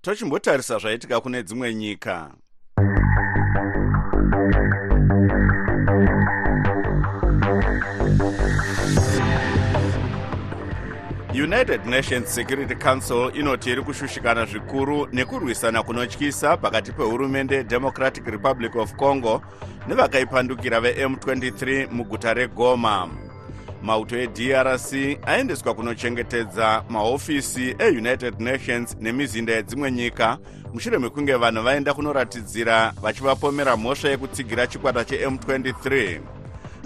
Tochimbotarisa 0.03 0.79
zvaitika 0.79 1.21
kune 1.21 1.43
dzimwe 1.43 1.75
nyika 1.75 2.31
united 11.35 11.87
nations 11.87 12.35
security 12.35 12.75
council 12.75 13.31
inoti 13.35 13.71
iri 13.71 13.83
kushushikana 13.83 14.45
zvikuru 14.47 15.09
nekurwisana 15.13 15.83
kunotyisa 15.83 16.57
pakati 16.57 16.93
pehurumende 16.93 17.55
yedemocratic 17.57 18.27
republic 18.27 18.77
of 18.77 18.95
congo 18.95 19.43
nevakaipandukira 19.89 20.79
vem23 20.81 21.91
muguta 21.91 22.35
regoma. 22.35 23.09
Mauto 23.83 24.17
edrc 24.17 24.93
aendeswa 25.27 25.75
kunochengetedza 25.75 26.85
mahofisi 26.89 27.77
eunited 27.79 28.41
nations 28.41 28.97
nemizinda 29.01 29.53
yedzimwe 29.53 29.93
nyika. 29.93 30.39
Mushure 30.75 30.99
mekunge 30.99 31.35
vanhu 31.35 31.63
vaenda 31.63 31.95
kunoratidzira 31.95 32.93
vachivapomera 33.03 33.77
mhosva 33.77 34.09
yekutsigira 34.09 34.67
chikwata 34.67 35.01
cheM23 35.01 36.21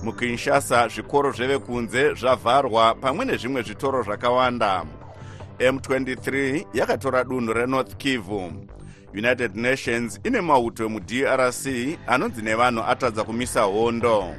mukinshasa 0.07 0.89
zvikoro 0.89 1.33
zvevekunze 1.33 2.15
zvavharwa 2.15 2.95
pamwe 2.95 3.25
nezvimwe 3.25 3.63
zvitoro 3.63 4.03
zvakawanda. 4.03 4.85
M23 5.59 6.67
yakatora 6.75 7.25
dunhu 7.25 7.53
renorth 7.53 7.97
kivu. 7.97 8.53
United 9.15 9.57
nations 9.57 10.21
ine 10.25 10.41
mauto 10.41 10.85
emudrc 10.85 11.67
anonzi 12.07 12.43
nevanhu 12.43 12.83
atadza 12.83 13.25
kumisa 13.25 13.63
hondo. 13.63 14.35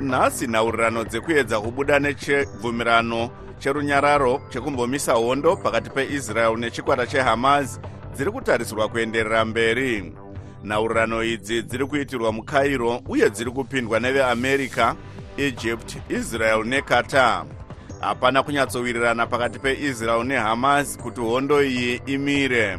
Nhasi 0.00 0.46
nhaurirano 0.46 1.04
dzekuedza 1.04 1.60
kubuda 1.60 1.98
nechebvumirano 1.98 3.30
cherunyararo 3.58 4.40
chekumbomisa 4.48 5.12
hondo 5.12 5.56
pakati 5.56 5.90
peisrael 5.90 6.56
nechikwata 6.56 7.06
chehamas 7.06 7.80
dziri 8.14 8.30
kutarisirwa 8.30 8.88
kuenderera 8.88 9.44
mberi. 9.44 10.12
Nhaurirano 10.64 11.22
idzi 11.22 11.62
dziri 11.62 11.86
kuitirwa 11.86 12.32
mucairo 12.32 13.02
uye 13.08 13.30
dziri 13.30 13.50
kupindwa 13.50 14.00
neveamerica 14.00 14.94
egypt 15.36 15.96
israel 16.08 16.64
neqatar 16.64 17.44
hapana 18.00 18.42
kunyatsowirirana 18.42 19.26
pakati 19.26 19.58
peisrael 19.58 20.24
nehamas 20.24 20.98
kuti 20.98 21.20
hondo 21.20 21.62
iyi 21.62 22.02
imire. 22.06 22.78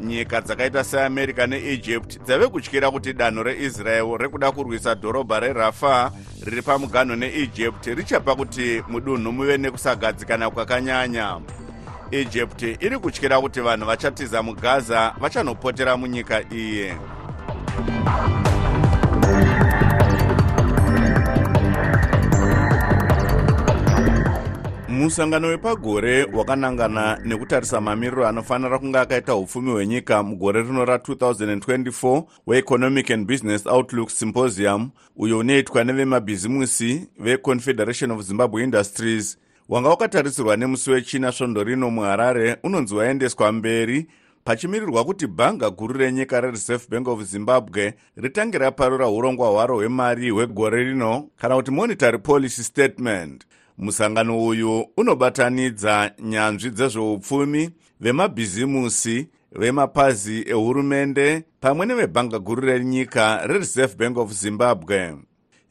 Nyika 0.00 0.40
dzakaita 0.40 0.84
seamerica 0.84 1.46
neegypt 1.46 2.22
dzave 2.24 2.48
kutyira 2.48 2.90
kuti 2.90 3.12
danho 3.12 3.42
reisrael 3.42 4.18
rekuda 4.18 4.52
kurwisa 4.52 4.94
dhorobha 4.94 5.40
rerafa 5.40 6.12
riri 6.44 6.62
pamuganho 6.62 7.16
neegypt 7.16 7.86
richapa 7.86 8.34
kuti 8.34 8.82
mudunhu 8.88 9.32
muve 9.32 9.58
nekusagadzikana 9.58 10.50
kwakanyanya 10.50 11.40
egypt 12.10 12.62
iri 12.62 12.98
kutyira 12.98 13.40
kuti 13.40 13.60
vanhu 13.60 13.86
vachatiza 13.86 14.42
mugaza 14.42 15.14
vachanopotera 15.20 15.96
munyika 15.96 16.42
iyi. 16.52 16.92
Musangano 24.88 25.48
wepagore 25.48 26.24
wakanangana 26.24 27.18
nekutarisa 27.24 27.80
mamiriro 27.80 28.28
anofanira 28.28 28.78
kunge 28.78 28.98
akaita 28.98 29.34
upfumi 29.36 29.70
hwenyika 29.70 30.22
mugore 30.22 30.62
rino 30.62 30.84
ra2024 30.84 32.22
weeconomic 32.46 33.10
and 33.10 33.26
business 33.26 33.66
outlook 33.66 34.10
symposium 34.10 34.90
uyo 35.16 35.38
unoitwa 35.38 35.84
nevemabhizimusi 35.84 37.08
veconfederation 37.18 38.10
of 38.10 38.20
zimbabwe 38.22 38.64
industries 38.64 39.38
wanga 39.68 39.88
wakatarisirwa 39.88 40.56
nemusi 40.56 40.90
wechina 40.90 41.32
svondo 41.32 41.64
rino 41.64 41.90
muharare 41.90 42.56
unonzi 42.62 42.94
waendeswa 42.94 43.52
mberi 43.52 44.06
pachimirirwa 44.44 45.04
kuti 45.04 45.26
bhanga 45.26 45.70
guru 45.70 45.94
renyika 45.94 46.40
rereserve 46.40 46.84
bank 46.90 47.08
of 47.08 47.22
zimbabwe 47.22 47.94
ritange 48.16 48.58
raparura 48.58 49.08
urongwa 49.08 49.48
hwaro 49.48 49.76
hwemari 49.76 50.30
hwegore 50.30 50.84
rino 50.84 51.28
kana 51.36 51.56
kuti 51.56 51.70
monetary 51.70 52.18
policy 52.18 52.62
statement. 52.64 53.46
Musangano 53.78 54.46
uyu 54.46 54.86
unobatanidza 54.96 56.10
nyanzvi 56.22 56.70
dzezveupfumi 56.70 57.70
vemabhizimusi 58.00 59.28
vemapazi 59.52 60.44
ehurumende 60.48 61.44
pamwe 61.60 61.86
nevebhanga 61.86 62.38
guru 62.38 62.62
renyika 62.62 63.46
rereserve 63.46 63.94
bank 63.96 64.18
of 64.18 64.32
zimbabwe 64.32 65.16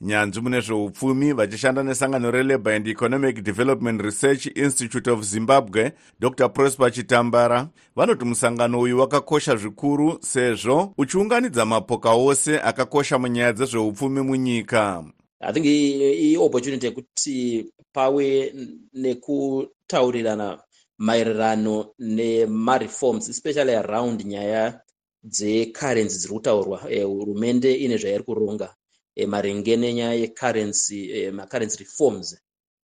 nyanzvi 0.02 0.42
mune 0.42 0.62
zveupfumi 0.62 1.34
vachishanda 1.34 1.84
nesangano 1.84 2.32
relabour 2.32 2.74
and 2.74 2.88
economic 2.88 3.44
development 3.44 4.02
research 4.02 4.46
institute 4.56 5.12
of 5.12 5.24
zimbabwe 5.24 5.92
dr. 6.20 6.50
Prosper 6.50 6.92
chitambara. 6.92 7.70
Vanoti 7.96 8.26
musangano 8.26 8.80
uyu 8.80 9.00
wakakosha 9.00 9.56
zvikuru 9.56 10.18
sezvo 10.22 10.94
uchiunganidza 10.98 11.66
mapoka 11.66 12.12
ose 12.12 12.60
akakosha 12.60 13.20
munyaya 13.20 13.54
dzezveupfumi 13.54 14.22
munyika. 14.22 15.04
I 15.42 15.54
think 15.54 15.66
iopportunity 15.66 16.86
yekuti 16.86 17.66
pave 17.94 18.54
nekutaurirana 18.94 20.60
maererano 20.98 21.94
nemareforms 22.00 23.30
especially 23.30 23.76
around 23.76 24.26
nyaya 24.26 24.82
dzecurrency 25.24 26.18
dziri 26.18 26.34
kutaurwa 26.34 26.78
hurumende 27.04 27.72
e, 27.72 27.78
ine 27.78 27.98
zvairi 27.98 28.24
kuronga 28.24 28.76
e, 29.16 29.26
maringe 29.26 29.76
nenyaya 29.78 30.14
yecurrency 30.14 31.00
e, 31.12 31.32
macurrency 31.32 31.78
reforms. 31.78 32.38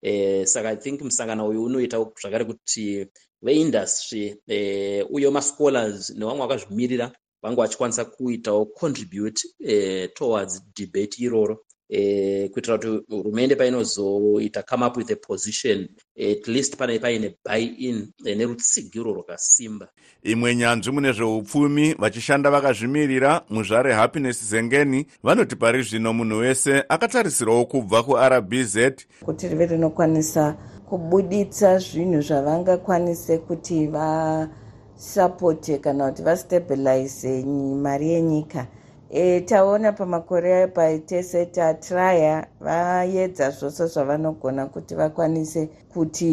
E, 0.02 0.46
saka 0.46 0.70
i 0.72 0.76
think 0.76 1.00
musangano 1.00 1.48
uyu 1.48 1.64
unoita 1.64 1.98
zvakare 2.20 2.44
kuti 2.44 3.06
veindustry 3.42 4.36
e, 4.46 5.02
uye 5.10 5.30
mascholars 5.30 6.10
nevamwe 6.10 6.46
vakazvimirira 6.46 7.12
vange 7.42 7.56
vachikwanisa 7.56 8.04
kuitawo 8.04 8.66
contribute 8.66 9.40
e, 9.58 10.08
towards 10.08 10.62
debate 10.76 11.18
iroro 11.18 11.64
eh, 11.90 12.50
kuitira 12.50 12.78
kuti 12.78 13.02
hurumende 13.08 13.56
painozoita 13.56 14.62
come 14.62 14.86
up 14.86 14.96
with 14.96 15.10
a 15.10 15.16
position 15.16 15.88
at 16.16 16.48
least 16.48 16.76
pane 16.76 16.98
paine 16.98 17.34
buy 17.44 17.60
in 17.78 18.12
eh, 18.24 18.36
nerutsigiro 18.36 19.12
rwakasimba. 19.12 19.88
Imwe 20.22 20.56
nyanzvi 20.56 20.92
mune 20.92 21.12
zveupfumi 21.12 21.94
vachishanda 21.94 22.50
vakazvimirira 22.50 23.42
muzvare 23.50 23.92
happiness 23.92 24.50
zengeni 24.50 25.06
vanoti 25.22 25.56
pari 25.56 25.82
zvino 25.82 26.12
munhu 26.12 26.36
wese 26.38 26.84
akatarisirawo 26.88 27.64
kubva 27.64 28.02
kurbz 28.02 28.78
kuti 29.24 29.48
rive 29.48 29.66
rinokwanisa 29.66 30.56
kubuditsa 30.88 31.78
zvinhu 31.78 32.22
zvavangakwanise 32.22 33.38
kuti 33.38 33.86
vasapote 33.86 35.78
kana 35.78 36.10
kuti 36.10 36.22
vastabilize 36.22 37.44
mari 37.82 38.08
yenyika 38.08 38.66
e, 39.10 39.40
taona 39.40 39.92
pamakore 39.92 40.66
paitese 40.66 41.46
tatraya 41.46 42.46
vaedza 42.60 43.50
zvose 43.50 43.86
zvavanogona 43.86 44.66
kuti 44.66 44.94
vakwanise 44.94 45.68
kuti 45.88 46.26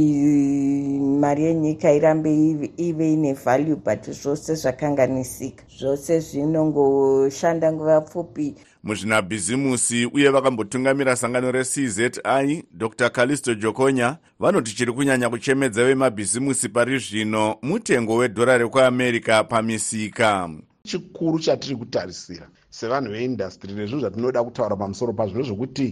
mari 1.20 1.44
yenyika 1.44 1.92
irambe 1.92 2.58
ive 2.78 3.14
ine 3.14 3.34
value 3.34 3.76
but 3.76 4.10
zvose 4.10 4.56
zvakanganisika. 4.56 5.64
Zvose 5.80 6.20
zvinongoshanda 6.20 7.72
nguva 7.72 8.02
pfupi. 8.02 8.56
Muzvinabhizimusi 8.84 10.06
uye 10.06 10.30
vakambotungamira 10.30 11.16
sangano 11.16 11.52
reci 11.52 12.12
dr. 12.72 13.10
Calisto 13.10 13.56
jokonya 13.56 14.18
vanoti 14.40 14.76
chiri 14.76 14.92
kunyanya 14.92 15.30
kuchemedza 15.30 15.84
vemabhizimusi 15.84 16.70
pari 16.70 17.00
zvino 17.00 17.58
mutengo 17.62 18.16
wedhora 18.16 18.58
rekuamerica 18.58 19.44
pamisika. 19.50 20.50
Chikuru 20.84 21.40
chatiri 21.40 21.76
kutarisira 21.76 22.48
sevanhu 22.80 23.12
veindastry 23.12 23.74
nezvinhu 23.74 24.02
zvatinoda 24.02 24.44
kutaura 24.44 24.76
pamusoro 24.76 25.14
pazvo 25.14 25.38
nezvokuti 25.38 25.88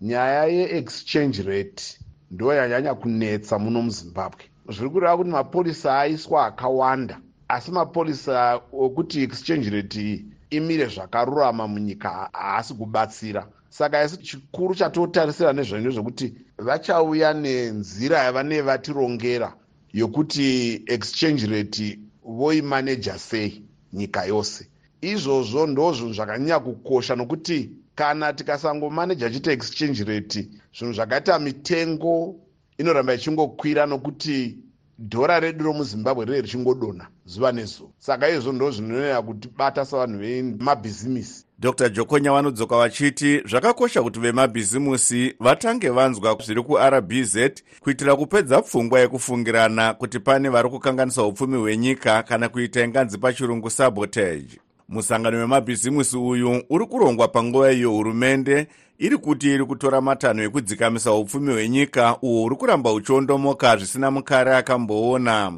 nyaya 0.00 0.44
yeexchange 0.56 1.42
rate 1.42 1.84
ndo 2.30 2.54
yanyanya 2.58 2.94
kunetsa 2.94 3.58
muno 3.58 3.82
muzimbabwe. 3.82 4.44
Zviri 4.74 4.90
kureva 4.90 5.16
kuti 5.16 5.30
mapolisa 5.30 5.98
aiswa 6.00 6.46
akawanda 6.46 7.16
asi 7.48 7.70
mapolisa 7.70 8.60
okuti 8.72 9.22
exchange 9.22 9.70
rate 9.70 10.00
iyi 10.00 10.16
imire 10.50 10.86
zvakarurama 10.86 11.64
munyika 11.68 12.30
haasi 12.32 12.74
kubatsira. 12.74 13.42
Saka 13.70 14.04
isi 14.04 14.16
chikuru 14.16 14.74
chatotarisira 14.74 15.52
nezvaino 15.52 15.88
nezvokuti 15.88 16.26
vachauya 16.58 17.34
nenzira 17.34 18.18
yavanee 18.26 18.60
vatirongera 18.60 19.54
yokuti 19.92 20.46
exchange 20.86 21.46
rate 21.46 21.98
voimaneja 22.24 23.18
sei 23.18 23.64
nyika 23.92 24.24
yose 24.24 24.68
izvozvo 25.00 25.66
ndo 25.66 25.92
zvinhu 25.92 26.12
zvakanyanya 26.12 26.58
kukosha 26.60 27.16
nokuti 27.16 27.70
kana 27.94 28.32
tikasangomaneja 28.32 29.30
chiita 29.30 29.52
exchange 29.52 30.04
rate 30.04 30.48
zvinhu 30.76 30.92
zvakaita 30.92 31.38
mitengo 31.38 32.36
inoramba 32.78 33.14
ichingokwira 33.14 33.86
nokuti 33.86 34.58
dhora 34.98 35.40
redu 35.40 35.64
romuzimbabwe 35.64 36.24
rive 36.24 36.40
richingodonha 36.40 37.08
zuva 37.24 37.52
nezuva. 37.52 37.90
Saka 37.98 38.28
izvo 38.28 38.52
ndo 38.52 38.70
zvinonyanya 38.70 39.22
kutibata 39.22 39.84
savanhu 39.84 40.18
vemabhizimisi. 40.18 41.44
Dr. 41.58 41.88
Jokonya 41.88 42.32
vanodzoka 42.32 42.76
vachiti 42.76 43.42
zvakakosha 43.46 44.02
kuti 44.02 44.20
vemabhizimusi 44.20 45.34
vatange 45.40 45.90
vanzwa 45.90 46.38
zviri 46.44 46.62
kurbz 46.62 47.36
kuitira 47.80 48.16
kupedza 48.16 48.62
pfungwa 48.62 49.00
yekufungirana 49.00 49.94
kuti 49.94 50.20
pane 50.20 50.48
vari 50.48 50.70
kukanganisa 50.70 51.22
upfumi 51.22 51.58
hwenyika 51.58 52.22
kana 52.22 52.48
kuita 52.48 52.84
inganzi 52.84 53.18
pachirungu 53.18 53.70
sabotage 53.70 54.67
musangano 54.88 55.38
wemabhizimusi 55.38 56.16
uyu 56.16 56.62
uri 56.70 56.86
kurongwa 56.86 57.28
panguva 57.28 57.72
iyo 57.72 57.90
hurumende 57.90 58.66
iri 58.98 59.16
kuti 59.16 59.46
iri 59.54 59.64
kutora 59.64 60.00
matanho 60.00 60.42
ekudzikamisa 60.42 61.12
upfumi 61.12 61.52
hwenyika 61.52 62.16
uhwo 62.22 62.42
huri 62.42 62.56
kuramba 62.56 62.92
uchiondomoka 62.92 63.76
zvisina 63.76 64.10
mukare 64.10 64.56
akamboona 64.56 65.52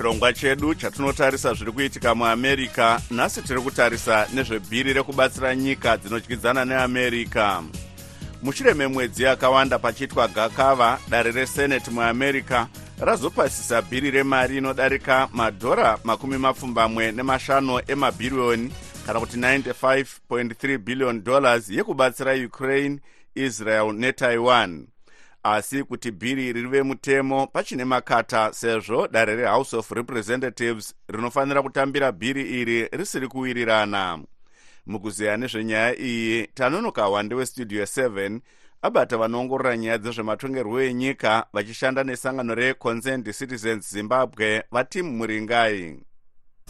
muchirongwa 0.00 0.32
chedu 0.32 0.74
chatinotarisa 0.74 1.54
zviri 1.54 1.72
kuitika 1.72 2.14
muamerica. 2.14 3.00
Nhasi 3.10 3.42
tiri 3.42 3.60
kutarisa 3.60 4.26
nezvebhiri 4.34 4.92
rekubatsira 4.92 5.56
nyika 5.56 5.96
dzinodyidzana 5.96 6.64
neamerica. 6.64 7.62
Mushure 8.42 8.74
memwedzi 8.74 9.22
yakawanda 9.22 9.78
pachiitwa 9.78 10.28
gakava 10.28 10.98
dare 11.08 11.30
reseneti 11.30 11.90
muamerica 11.90 12.66
razopasisa 13.00 13.82
bhiri 13.82 14.10
remari 14.10 14.56
inodarika 14.56 15.28
madhora 15.32 15.98
makumi 16.04 16.38
mapfumbamwe 16.38 17.12
nemashanu 17.12 17.80
emabhiriyoni 17.86 18.72
kana 19.06 19.20
kuti 19.20 19.36
95.3 19.36 20.78
billion 20.78 21.24
dollars 21.24 21.70
yekubatsira 21.70 22.34
ukraine 22.34 23.00
israel 23.34 23.92
netaiwan 23.92 24.86
asi 25.42 25.84
kuti 25.84 26.10
bhiri 26.10 26.48
iri 26.48 26.62
rive 26.62 26.82
mutemo 26.82 27.46
pachine 27.46 27.84
makata 27.84 28.52
sezvo 28.52 29.08
dare 29.08 29.36
rehouse 29.36 29.76
of 29.76 29.90
representatives 29.90 30.94
rinofanira 31.08 31.62
kutambira 31.62 32.12
bhiri 32.12 32.60
iri 32.60 32.88
risiri 32.92 33.28
kuwirirana. 33.28 34.18
Mukuzeya 34.86 35.36
nezvenyaya 35.36 35.98
iyi 35.98 36.46
tanonoka 36.46 37.08
wande 37.08 37.34
westudio 37.34 37.82
7 37.82 38.40
abata 38.82 39.16
vanoongorora 39.16 39.76
nyaya 39.76 39.98
dzezvematongerwo 39.98 40.80
enyika 40.80 41.46
vachishanda 41.52 42.04
nesangano 42.04 42.54
reconcerned 42.54 43.32
citizens 43.32 43.90
zimbabwe 43.92 44.64
vatimu 44.70 45.12
muringai 45.12 46.00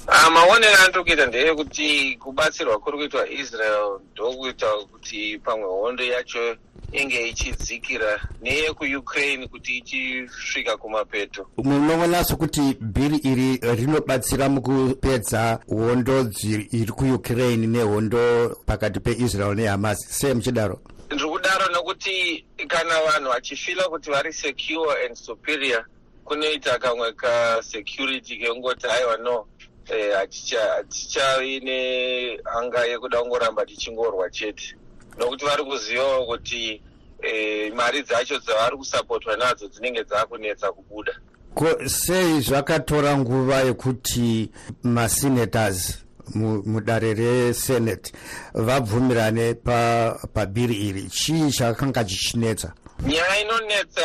maonero 0.06 0.76
andiri 0.84 1.04
kuita 1.04 1.26
ndeyekuti 1.26 2.16
kubatsirwa 2.20 2.78
kuri 2.78 2.96
kuitwa 2.98 3.28
israel 3.30 3.98
ndokuita 4.12 4.66
kuti 4.92 5.38
pamwe 5.38 5.66
hondo 5.66 6.04
yacho 6.04 6.56
inge 6.92 7.28
ichidzikira 7.28 8.20
neyekuukraine 8.42 9.46
kuti 9.46 9.78
ichisvika 9.78 10.76
kumapeto. 10.76 11.46
Munoona 11.56 12.24
sokuti 12.24 12.60
bhiri 12.80 13.16
iri 13.16 13.56
rinobatsira 13.76 14.48
mukupedza 14.48 15.58
hondo 15.68 16.30
iri 16.72 16.86
kuukraine 16.92 17.66
nehondo 17.66 18.56
pakati 18.66 19.00
peisrael 19.00 19.54
nehamas. 19.54 19.98
Sei 20.08 20.34
muchidaro? 20.34 20.80
Ndiri 21.10 21.30
kudaro 21.30 21.72
nokuti 21.72 22.44
kana 22.68 22.94
vanhu 23.02 23.30
vachifila 23.30 23.88
kuti 23.88 24.10
vari 24.10 24.32
secure 24.32 25.06
and 25.06 25.16
superior 25.16 25.84
kunoita 26.24 26.78
kamwe 26.78 27.12
kasecurity 27.12 28.36
kengoti 28.38 28.86
aiwa 28.86 29.16
no 29.16 29.46
eh, 29.90 30.14
haticha- 30.16 30.74
hatichavi 30.76 31.60
nehanga 31.60 32.84
yekuda 32.84 33.20
kungoramba 33.22 33.66
tichingorwa 33.66 34.30
chete. 34.30 34.74
Nokuti 35.18 35.44
vari 35.44 35.64
kuzivawo 35.64 36.26
kuti 36.26 36.82
eh, 37.22 37.72
mari 37.74 38.02
dzacho 38.02 38.38
dzavari 38.38 38.76
kusapotwa 38.76 39.36
nadzo 39.36 39.68
dzinenge 39.68 40.04
dzaakunetsa 40.04 40.72
kubuda. 40.72 41.12
Ko 41.54 41.88
sei 41.88 42.40
zvakatora 42.40 43.16
nguva 43.18 43.60
yekuti 43.60 44.50
masenators 44.82 45.98
mu- 46.34 46.62
mudare 46.66 47.14
resenate 47.14 48.12
vabvumirane 48.54 49.54
pa- 49.54 50.18
pabhiri 50.34 50.74
iri? 50.88 51.02
Chii 51.10 51.50
chakanga 51.52 52.04
chichinetsa? 52.04 52.72
Nyaya 53.06 53.40
inonetsa 53.40 54.02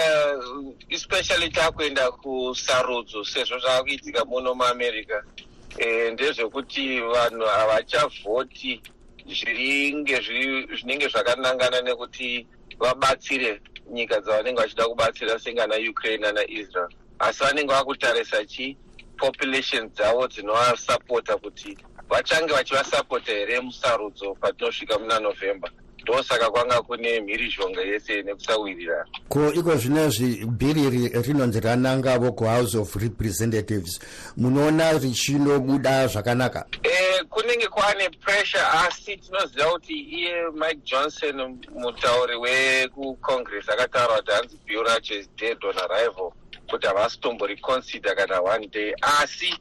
especially 0.89 1.49
takuenda 1.49 2.11
kusarudzo 2.11 3.23
sezvo 3.23 3.59
zvaakuitika 3.59 4.25
muno 4.25 4.55
muamerica 4.55 5.23
e, 5.37 5.44
ndezvekuti 6.13 7.01
vanhu 7.01 7.45
havachavhoti 7.45 8.81
zviringe 9.27 10.15
zviri- 10.15 10.67
zvinenge 10.77 11.07
zvakanangana 11.07 11.81
nekuti 11.81 12.47
vabatsire 12.79 13.61
nyika 13.91 14.21
dzavanenge 14.21 14.61
vachida 14.61 14.85
kubatsira 14.85 15.39
sengana 15.39 15.75
ukraine 15.89 16.31
naisrael 16.31 16.89
asi 17.19 17.43
vanenge 17.43 17.73
vakutarisa 17.73 18.45
chi 18.45 18.77
population 19.17 19.89
dzavo 19.89 20.27
dzinovasapota 20.27 21.37
kuti 21.37 21.77
vachange 22.09 22.53
vachivasapota 22.53 23.31
here 23.31 23.59
musarudzo 23.59 24.35
patinosvika 24.35 24.99
muna 24.99 25.19
novhember 25.19 25.71
ndosaka 26.05 26.49
kwanga 26.51 26.81
kune 26.81 27.19
mhirizhonga 27.21 27.81
yese 27.81 28.21
nekusawirirana 28.23 29.05
ko 29.29 29.53
iko 29.53 29.75
zvinezvi 29.75 30.45
bhiri 30.45 30.81
iri 30.83 31.09
rinonzi 31.21 31.59
ranangavo 31.59 32.31
kuhouse 32.31 32.77
of 32.77 32.95
representatives. 32.95 33.99
Munoona 34.37 34.91
richinobuda 34.93 36.07
zvakanaka? 36.07 36.65
Eh, 36.83 37.23
kunenge 37.29 37.67
kwaane 37.67 38.09
pressure 38.09 38.61
asi 38.87 39.17
tinoziva 39.17 39.65
kuti 39.71 39.93
iye 39.93 40.35
mike 40.53 40.79
johnson 40.85 41.57
mutauri 41.75 42.35
wekucongress 42.35 43.69
akataura 43.69 44.15
kuti 44.17 44.31
hanzi 44.31 44.57
bill 44.65 44.83
racho 44.83 45.13
is 45.15 45.29
dead 45.37 45.57
on 45.65 45.77
arrival 45.77 46.31
kuti 46.69 46.87
havasi 46.87 47.19
tomboreconsider 47.19 48.15
kana 48.15 48.41
one 48.41 48.67
day. 48.67 48.93
Asi 49.01 49.53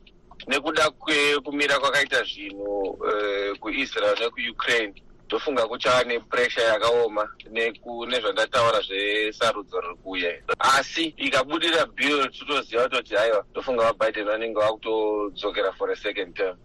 nekuda 0.49 0.91
kwekumira 0.91 1.79
kwakaita 1.79 2.23
zvinhu 2.25 2.81
uh, 2.81 3.59
kuisrael 3.61 4.19
nekuukraine 4.21 4.95
ndofunga 5.35 5.69
kuchava 5.69 6.05
nepressure 6.05 6.67
yakaoma 6.73 7.25
neku- 7.55 8.07
nezvandataura 8.11 8.79
zvesarudzo 8.89 9.77
riri 9.81 9.97
kuuya 10.03 10.31
asi 10.77 11.05
ikabudira 11.27 11.87
bill 11.97 12.31
totoziva 12.37 12.83
kutoti 12.85 13.15
haiwa 13.15 13.41
ndofunga 13.51 13.83
vabiden 13.93 14.25
vanenge 14.31 14.59
vakutodzokera 14.61 15.71
for 15.79 15.91
a 15.91 15.97
second 15.97 16.31
term. 16.37 16.57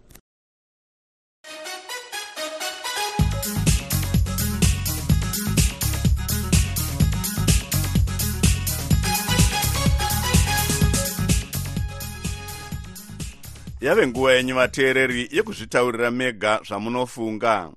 Yave 13.80 14.06
nguva 14.06 14.32
yenyu 14.32 14.54
vateereri 14.54 15.28
yekuzvitaurira 15.32 16.10
mega 16.10 16.60
zvamunofunga 16.66 17.70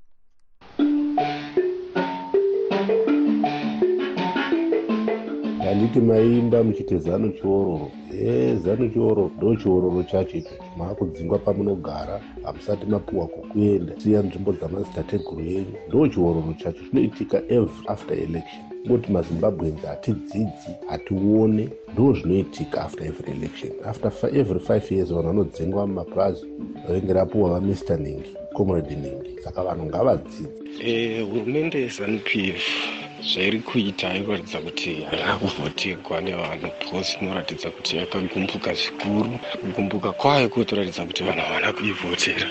handiti 5.73 5.99
maimba 5.99 6.63
muchiti 6.63 6.97
zanu 6.97 7.29
chiororo. 7.29 7.91
E 8.11 8.55
zanu 8.55 8.89
chiororo 8.89 9.31
ndo 9.37 9.55
chiororo 9.55 10.03
chacho 10.03 10.37
icho. 10.37 10.49
Maakudzingwa 10.77 11.39
pamunogara 11.39 12.21
hamusati 12.43 12.85
mapuwa 12.85 13.27
kokuenda 13.27 13.93
siya 13.99 14.21
nzvimbo 14.21 14.51
dzamadzitateguru 14.51 15.41
enyu 15.41 15.75
ndo 15.87 16.07
chiororo 16.07 16.53
chacho. 16.57 16.79
Zvinoitika 16.85 17.37
every 17.37 17.87
after 17.87 18.17
election. 18.17 18.63
Ngoti 18.87 19.11
mazimbabweans 19.11 19.81
hatidzidzi 19.85 20.71
hatione 20.87 21.69
ndo 21.93 22.13
zvinoitika 22.13 22.81
after 22.81 23.07
every 23.07 23.31
election. 23.31 23.71
After 23.85 24.11
every 24.39 24.59
five 24.59 24.91
years 24.91 25.09
vanhu 25.09 25.27
vanodzingwa 25.27 25.87
mumapurazi 25.87 26.45
ringe 26.89 27.13
rapuwa 27.13 27.49
vamr 27.49 27.99
ningi 27.99 28.35
comrade 28.53 28.95
ningi. 28.95 29.41
Saka 29.43 29.63
vanhu 29.63 29.85
ngavadzidzi 29.85 30.47
Eh, 30.85 31.29
hurumende 31.29 31.81
yezanup 31.81 32.35
f 32.35 33.02
zvairi 33.23 33.59
kuita 33.59 34.07
ikuratidza 34.19 34.59
kuti 34.59 34.91
harina 35.09 35.35
kuvhotegwa 35.39 36.21
nevanhu 36.21 36.67
because 36.79 37.17
inoratidza 37.21 37.69
kuti 37.71 37.97
yakagumbuka 37.97 38.73
zvikuru. 38.73 39.39
Kugumbuka 39.61 40.11
kwayo 40.11 40.49
kutoratidza 40.49 41.05
kuti 41.05 41.23
vanhu 41.23 41.41
havana 41.41 41.73
kuivhotera. 41.73 42.47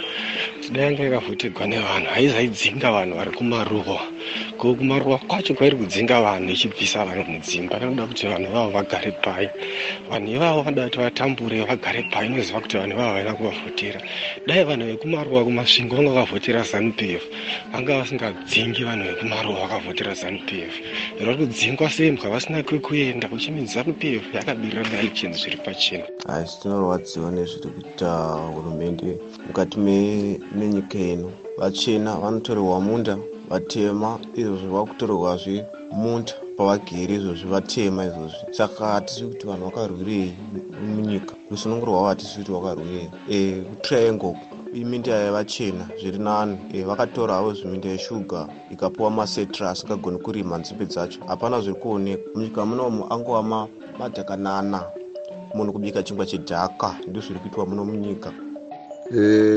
Dai 0.72 0.84
yanga 0.84 1.02
yakavhotegwa 1.04 1.66
nevanhu 1.66 2.06
haizaidzinga 2.14 2.88
vanhu 2.92 3.14
vari 3.16 3.30
kumaruwa 3.30 4.00
ko 4.58 4.74
kumaruwa 4.74 5.18
kwacho 5.18 5.54
kwairi 5.54 5.76
kudzinga 5.76 6.20
vanhu 6.22 6.50
ichibvisa 6.50 7.04
vanhu 7.04 7.24
mudzimba. 7.32 7.76
Inoda 7.76 8.06
kuti 8.06 8.26
vanhu 8.26 8.48
ivavo 8.50 8.70
vagare 8.70 9.10
pai 9.24 9.48
vanhu 10.10 10.28
ivavo 10.36 10.62
vanoda 10.62 10.84
kuti 10.88 10.98
vatambure 10.98 11.60
vagare 11.68 12.02
pai 12.12 12.26
inoziva 12.26 12.60
kuti 12.60 12.76
vanhu 12.78 12.94
ivavo 12.96 13.08
havana 13.12 13.34
kuvavhotera. 13.34 14.00
Dai 14.46 14.64
vanhu 14.64 14.86
vekumaruwa 14.86 15.44
kumasvingo 15.44 15.96
vanga 15.96 16.10
vakavhotera 16.16 16.62
zanup 16.62 17.02
f 17.02 17.22
vanga 17.72 17.98
vasingadzingi 17.98 18.84
vanhu 18.84 19.04
vekumaruwa 19.08 19.60
vakavhotera 19.60 20.14
zanup 20.14 20.48
f 20.68 20.74
f 21.18 21.26
ratodzingwa 21.26 21.90
sembwa 21.90 22.30
vasina 22.30 22.62
kwekuenda 22.62 23.28
uchimi 23.32 23.66
zanup 23.66 24.04
f 24.04 24.34
yakabirira 24.34 24.82
maelections 24.90 25.40
zviri 25.42 25.56
pachena. 25.56 26.06
Asi 26.26 26.60
tinorwadziwa 26.60 27.30
nezviri 27.30 27.68
kuita 27.74 28.10
hurumende. 28.54 29.18
Mukati 29.46 29.78
menyika 30.58 30.98
ino 30.98 31.32
vachena 31.58 32.16
vanotorerwa 32.16 32.80
munda 32.80 33.18
vatema 33.50 34.18
izvozvi 34.40 34.68
vakutorerwazve 34.76 35.64
munda 36.00 36.32
pavagere 36.56 37.14
izvozvi 37.14 37.46
vatema 37.54 38.04
izvozvi 38.08 38.42
saka 38.58 38.86
hatisi 38.86 39.24
kuti 39.24 39.46
vanhu 39.46 39.64
vakarwirei 39.64 40.32
munyika. 40.94 41.34
Rusununguro 41.50 41.92
rwavo 41.92 42.08
hatisi 42.08 42.38
kuti 42.38 42.52
vakarwirei 42.52 43.10
e, 43.30 43.36
kutriangle 43.68 44.36
iminda 44.72 45.12
yavachena 45.12 45.88
zviri 46.00 46.18
nani. 46.18 46.58
E, 46.72 46.82
vakatorawo 46.82 47.54
zviminda 47.54 47.88
yeshuga 47.88 48.48
ikapiwa 48.70 49.10
masetra 49.10 49.70
asingagoni 49.70 50.18
kurima 50.18 50.58
nzimbe 50.58 50.86
dzacho. 50.86 51.20
Hapana 51.26 51.60
zviri 51.60 51.74
kuoneka 51.74 52.22
munyika 52.34 52.66
munomu 52.66 53.06
angova 53.12 53.68
madhakanana 53.98 54.82
munhu 55.54 55.72
kubika 55.72 56.02
chingwa 56.02 56.26
chedhaka 56.26 56.96
ndizvo 57.08 57.20
zviri 57.20 57.40
kuitwa 57.40 57.66
muno 57.66 57.84
munyika. 57.84 58.32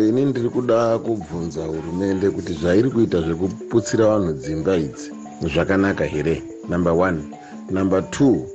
Ini 0.10 0.25
ndiri 0.25 0.49
kuda 0.49 0.99
kubvunza 0.99 1.65
hurumende 1.65 2.30
kuti 2.30 2.54
zvairi 2.54 2.91
kuita 2.91 3.21
zvekuputsira 3.21 4.08
vanhu 4.08 4.34
dzimba 4.34 4.78
idzi. 4.78 5.12
Zvakanaka 5.41 6.06
here? 6.06 6.43
Number 6.69 6.93
one. 6.93 7.23
Number 7.69 8.10
two 8.12 8.45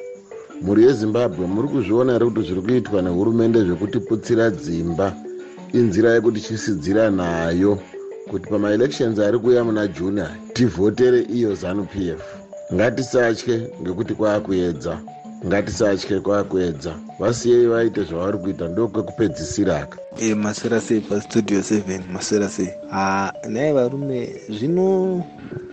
mhuri 0.63 0.85
yezimbabwe 0.85 1.47
muri 1.47 1.69
kuzviona 1.69 2.13
here 2.13 2.25
kuti 2.25 2.41
zviri 2.43 2.63
kuitwa 2.63 3.03
nehurumende 3.03 3.65
zvekutiputsira 3.65 4.51
dzimba 4.51 5.17
inzira 5.73 6.15
yekuti 6.15 6.41
chisidzira 6.41 7.11
nayo 7.11 7.79
kuti 8.31 8.47
pamaelections 8.51 9.19
ari 9.19 9.39
kuuya 9.39 9.65
muna 9.65 9.87
juni 9.87 10.23
tivhotere 10.55 11.21
iyo 11.23 11.55
zanup 11.55 11.95
f. 11.97 12.23
Ngatisatye 12.75 13.71
ngekuti 13.83 14.15
kwaakuedza 14.15 14.99
ngatisatye 15.47 16.21
kwaakuedza. 16.21 16.95
Vasiyei 17.19 17.67
vaite 17.67 18.03
zvavari 18.05 18.39
kuita 18.39 18.69
ndokwekupedzisira 18.69 19.77
aka 19.77 19.99
e, 20.21 20.35
masera 20.35 20.81
sei 20.81 21.01
pastudio 21.01 21.61
7 21.61 22.01
masera 22.13 22.49
sei? 22.49 22.71
Ha 22.91 23.33
nai 23.49 23.73
varume 23.73 24.41
zvino 24.49 25.25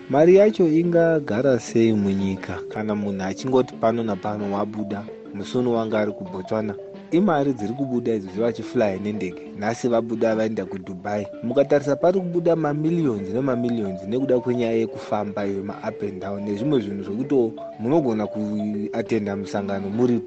mari 0.09 0.35
yacho 0.35 0.67
ingagara 0.67 1.59
sei 1.59 1.93
munyika? 1.93 2.59
Kana 2.73 2.95
munhu 2.95 3.23
achingoti 3.23 3.73
pano 3.75 4.03
napano 4.03 4.53
wabuda 4.53 5.03
musono 5.33 5.73
wanga 5.73 5.99
ari 5.99 6.11
kubotswana 6.11 6.73
imari 7.11 7.53
dziri 7.53 7.73
kubuda 7.73 8.15
idzo 8.15 8.41
vachifly 8.41 8.99
nendege 9.03 9.46
nhasi 9.59 9.87
vabuda 9.87 10.35
vaenda 10.35 10.65
kudubai. 10.65 11.27
Mukatarisa 11.43 11.95
pari 11.95 12.19
kubuda 12.19 12.55
mamiliyons 12.55 13.29
nemamiliyons 13.33 14.03
nekuda 14.07 14.39
kwenyaya 14.39 14.71
yekufamba 14.77 15.47
iyo 15.47 15.63
maup 15.63 16.03
and 16.03 16.21
down 16.21 16.43
nezvimwe 16.43 16.79
zvinhu 16.81 17.03
zvokuti 17.03 17.61
munogona 17.79 18.27
kuatenda 18.27 19.35
musangano 19.35 19.89
muri 19.89 20.19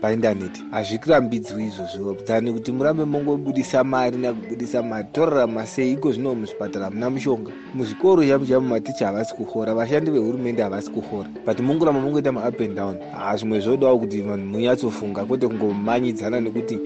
paindaneti 0.00 0.62
hazvirambidzwi 0.70 1.64
izvozvo. 1.64 2.16
Dzani 2.24 2.52
kuti 2.52 2.72
murambe 2.72 3.04
mongobudisa 3.04 3.84
mari 3.84 4.16
nakubudisa 4.16 4.82
mari 4.82 5.06
torarama 5.12 5.66
sei 5.66 5.92
iko 5.92 6.12
zvino 6.12 6.34
muzvipatara 6.34 6.84
hamuna 6.84 7.10
mushonga. 7.10 7.50
Muzvikoro 7.74 8.24
chamu 8.24 8.46
chamu 8.46 8.68
maticha 8.68 9.06
havasi 9.06 9.34
kuhora 9.34 9.74
vashandi 9.74 10.10
vehurumende 10.10 10.62
havasi 10.62 10.90
kuhora. 10.90 11.28
But 11.46 11.60
mongoramba 11.60 12.00
mongoita 12.00 12.32
maup 12.32 12.60
and 12.60 12.76
down 12.76 12.96
hazvimwe 13.18 13.60
zvodawo 13.60 13.98
kuti 13.98 14.22
vanhu 14.22 14.46
munyatsofunga 14.46 15.24
kwete 15.24 15.48
kungomanyidzana 15.48 16.40
nekuti 16.40 16.78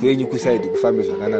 kwenyu 0.00 0.26
kusaidi 0.26 0.68
kufambe 0.68 1.02
zvakanaka 1.02 1.31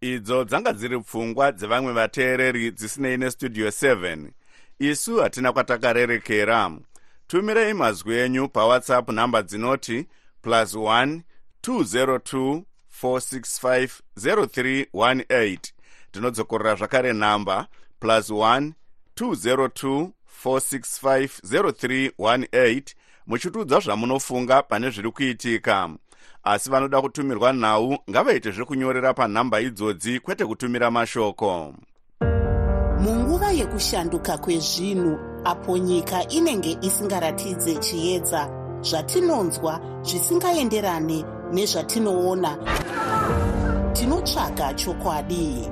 idzo 0.00 0.44
dzanga 0.44 0.72
dziri 0.72 1.00
pfungwa 1.00 1.52
dzevamwe 1.52 1.92
vateereri 1.92 2.70
dzisinei 2.70 3.16
nestudio 3.16 3.68
7 3.68 4.30
isu 4.78 5.16
hatina 5.16 5.52
kwatakarerekera. 5.52 6.70
Tumirei 7.26 7.74
mazwi 7.74 8.16
enyu 8.18 8.48
pawhatsapp 8.48 9.10
nhamba 9.10 9.42
dzinoti 9.42 10.06
plus 10.42 10.74
1 10.74 11.20
202 11.62 12.62
465 13.02 14.00
0318 14.16 15.58
tinodzokorera 16.12 16.74
zvakare 16.74 17.12
nhamba 17.12 17.66
plus 18.00 18.30
1 18.30 18.72
202 19.16 20.10
465 20.44 21.40
0318 21.42 22.94
muchitiudza 23.30 23.80
zvamunofunga 23.80 24.62
pane 24.62 24.90
zviri 24.90 25.10
kuitika 25.10 25.88
asi 26.44 26.70
vanoda 26.70 27.00
kutumirwa 27.00 27.52
nhau 27.52 27.98
ngavaite 28.10 28.50
zvekunyorera 28.50 29.14
panhamba 29.14 29.60
idzodzi 29.60 30.20
kwete 30.20 30.46
kutumira 30.46 30.90
mashoko. 30.90 31.74
Munguva 33.00 33.50
yekushanduka 33.50 34.38
kwezvinhu 34.38 35.18
apo 35.44 35.78
nyika 35.78 36.28
inenge 36.28 36.78
isingaratidze 36.82 37.74
chiedza 37.74 38.48
zvatinonzwa 38.82 39.80
zvisingaenderane 40.02 41.24
nezvatinoona. 41.52 42.58
Tinotsvaga 43.92 44.74
chokwadi. 44.74 45.68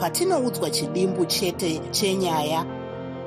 Patinoudzwa 0.00 0.70
chidimbu 0.70 1.26
chete 1.26 1.80
chenyaya 1.90 2.75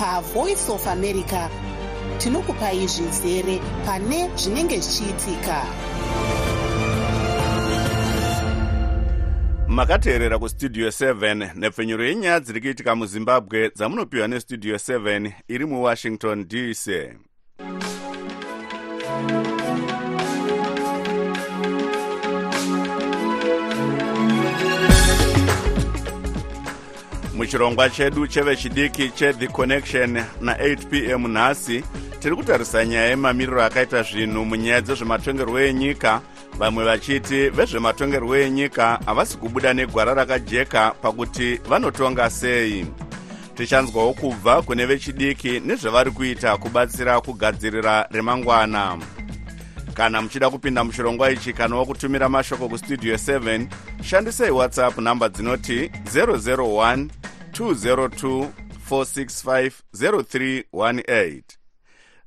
pavoice 0.00 0.70
of 0.70 0.86
america. 0.86 1.50
Tinokupai 2.18 2.86
zvizere 2.86 3.60
pane 3.86 4.30
zvinenge 4.36 4.80
zvichiitika. 4.80 5.66
Makateerera 9.68 10.38
kustudio 10.38 10.88
7 10.88 11.50
nepfenyuro 11.54 12.04
yenyaya 12.04 12.40
dziri 12.40 12.60
kuitika 12.60 12.96
muzimbabwe 12.96 13.70
dzamunopiwa 13.76 14.28
nestudio 14.28 14.76
7 14.76 15.32
iri 15.48 15.66
muwashington 15.66 16.48
dc 16.48 16.90
muchirongwa 27.40 27.90
chedu 27.90 28.26
chevechidiki 28.26 29.08
cheThe 29.08 29.46
connection 29.46 30.22
na8 30.42 30.86
p 30.90 31.10
m 31.10 31.28
nhasi 31.32 31.84
tiri 32.18 32.36
kutarisa 32.36 32.84
nyaya 32.84 33.08
yemamiriro 33.08 33.64
akaita 33.64 34.02
zvinhu 34.02 34.44
munyaya 34.44 34.80
dzezvematongerwo 34.80 35.60
enyika. 35.60 36.20
Vamwe 36.58 36.84
vachiti 36.84 37.48
vezvematongerwo 37.48 38.36
enyika 38.36 39.00
havasi 39.06 39.36
kubuda 39.36 39.74
negwara 39.74 40.14
rakajeka 40.14 40.90
pakuti 40.90 41.60
vanotonga 41.68 42.30
sei. 42.30 42.86
Tichanzwawo 43.54 44.12
kubva 44.12 44.62
kune 44.62 44.86
vechidiki 44.86 45.60
nezvavari 45.60 46.10
kuita 46.10 46.56
kubatsira 46.56 47.20
kugadzirira 47.20 48.08
remangwana 48.10 48.98
kana 50.00 50.22
muchida 50.22 50.50
kupinda 50.50 50.84
muchirongwa 50.84 51.30
ichi 51.30 51.52
kana 51.52 51.76
wakutumira 51.76 52.28
mashoko 52.28 52.68
kustudio 52.68 53.14
7 53.14 53.66
shandisai 54.02 54.50
whatsapp 54.50 54.98
nhamba 54.98 55.28
dzinoti 55.28 55.86
001 55.86 57.06
202 57.52 58.48
465 58.90 59.72
0318 59.94 61.42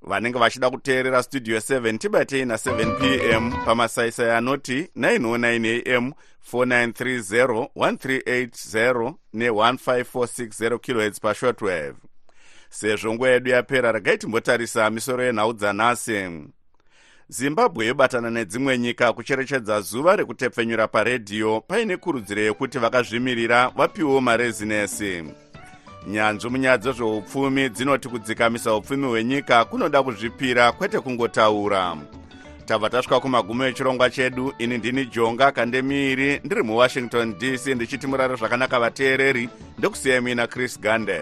vanenge 0.01 0.39
vachida 0.39 0.69
kuteerera 0.69 1.23
studio 1.23 1.57
7 1.57 1.97
tibatei 1.97 2.45
na7 2.45 2.97
p 2.99 3.31
m 3.35 3.51
pamasaisai 3.65 4.29
anoti 4.31 4.87
909 4.97 5.97
am 5.97 6.13
4930 6.53 7.67
1380 7.75 9.13
ne1546 9.33 10.77
khz 10.79 11.19
pashortwave 11.19 11.93
sezvo 12.69 13.13
nguva 13.13 13.29
yedu 13.29 13.49
yapera 13.49 13.91
regai 13.91 14.17
timbotarisa 14.17 14.89
misoro 14.89 15.23
yenhau 15.23 15.53
dzanhasi 15.53 16.29
zimbabwe 17.29 17.85
yobatana 17.85 18.29
nedzimwe 18.29 18.77
nyika 18.77 19.13
kucherechedza 19.13 19.81
zuva 19.81 20.15
rekutepfenyura 20.15 20.87
paredhiyo 20.87 21.61
paine 21.61 21.97
kurudziro 21.97 22.41
yekuti 22.41 22.79
vakazvimirira 22.79 23.69
vapiwewo 23.69 24.21
marezinesi. 24.21 25.23
Nyanzvi 26.07 26.49
munyaya 26.49 26.77
dzezveupfumi 26.77 27.69
dzinoti 27.69 28.09
kudzikamisa 28.09 28.75
upfumi 28.75 29.07
hwenyika 29.07 29.65
kunoda 29.65 30.03
kuzvipira 30.03 30.71
kwete 30.71 30.99
kungotaura. 30.99 31.97
Tabva 32.65 32.89
tasvika 32.89 33.19
kumagumo 33.19 33.65
echirongwa 33.65 34.09
chedu 34.09 34.53
ini 34.59 34.77
ndini 34.77 35.05
jonga 35.05 35.51
kandemiiri 35.51 36.41
ndiri 36.43 36.63
muwashington 36.63 37.33
dc 37.39 37.67
ndichiti 37.67 38.07
murare 38.07 38.35
zvakanaka 38.35 38.79
vateereri 38.79 39.49
ndokusiyai 39.77 40.19
muina 40.19 40.47
chris 40.47 40.79
gande 40.79 41.21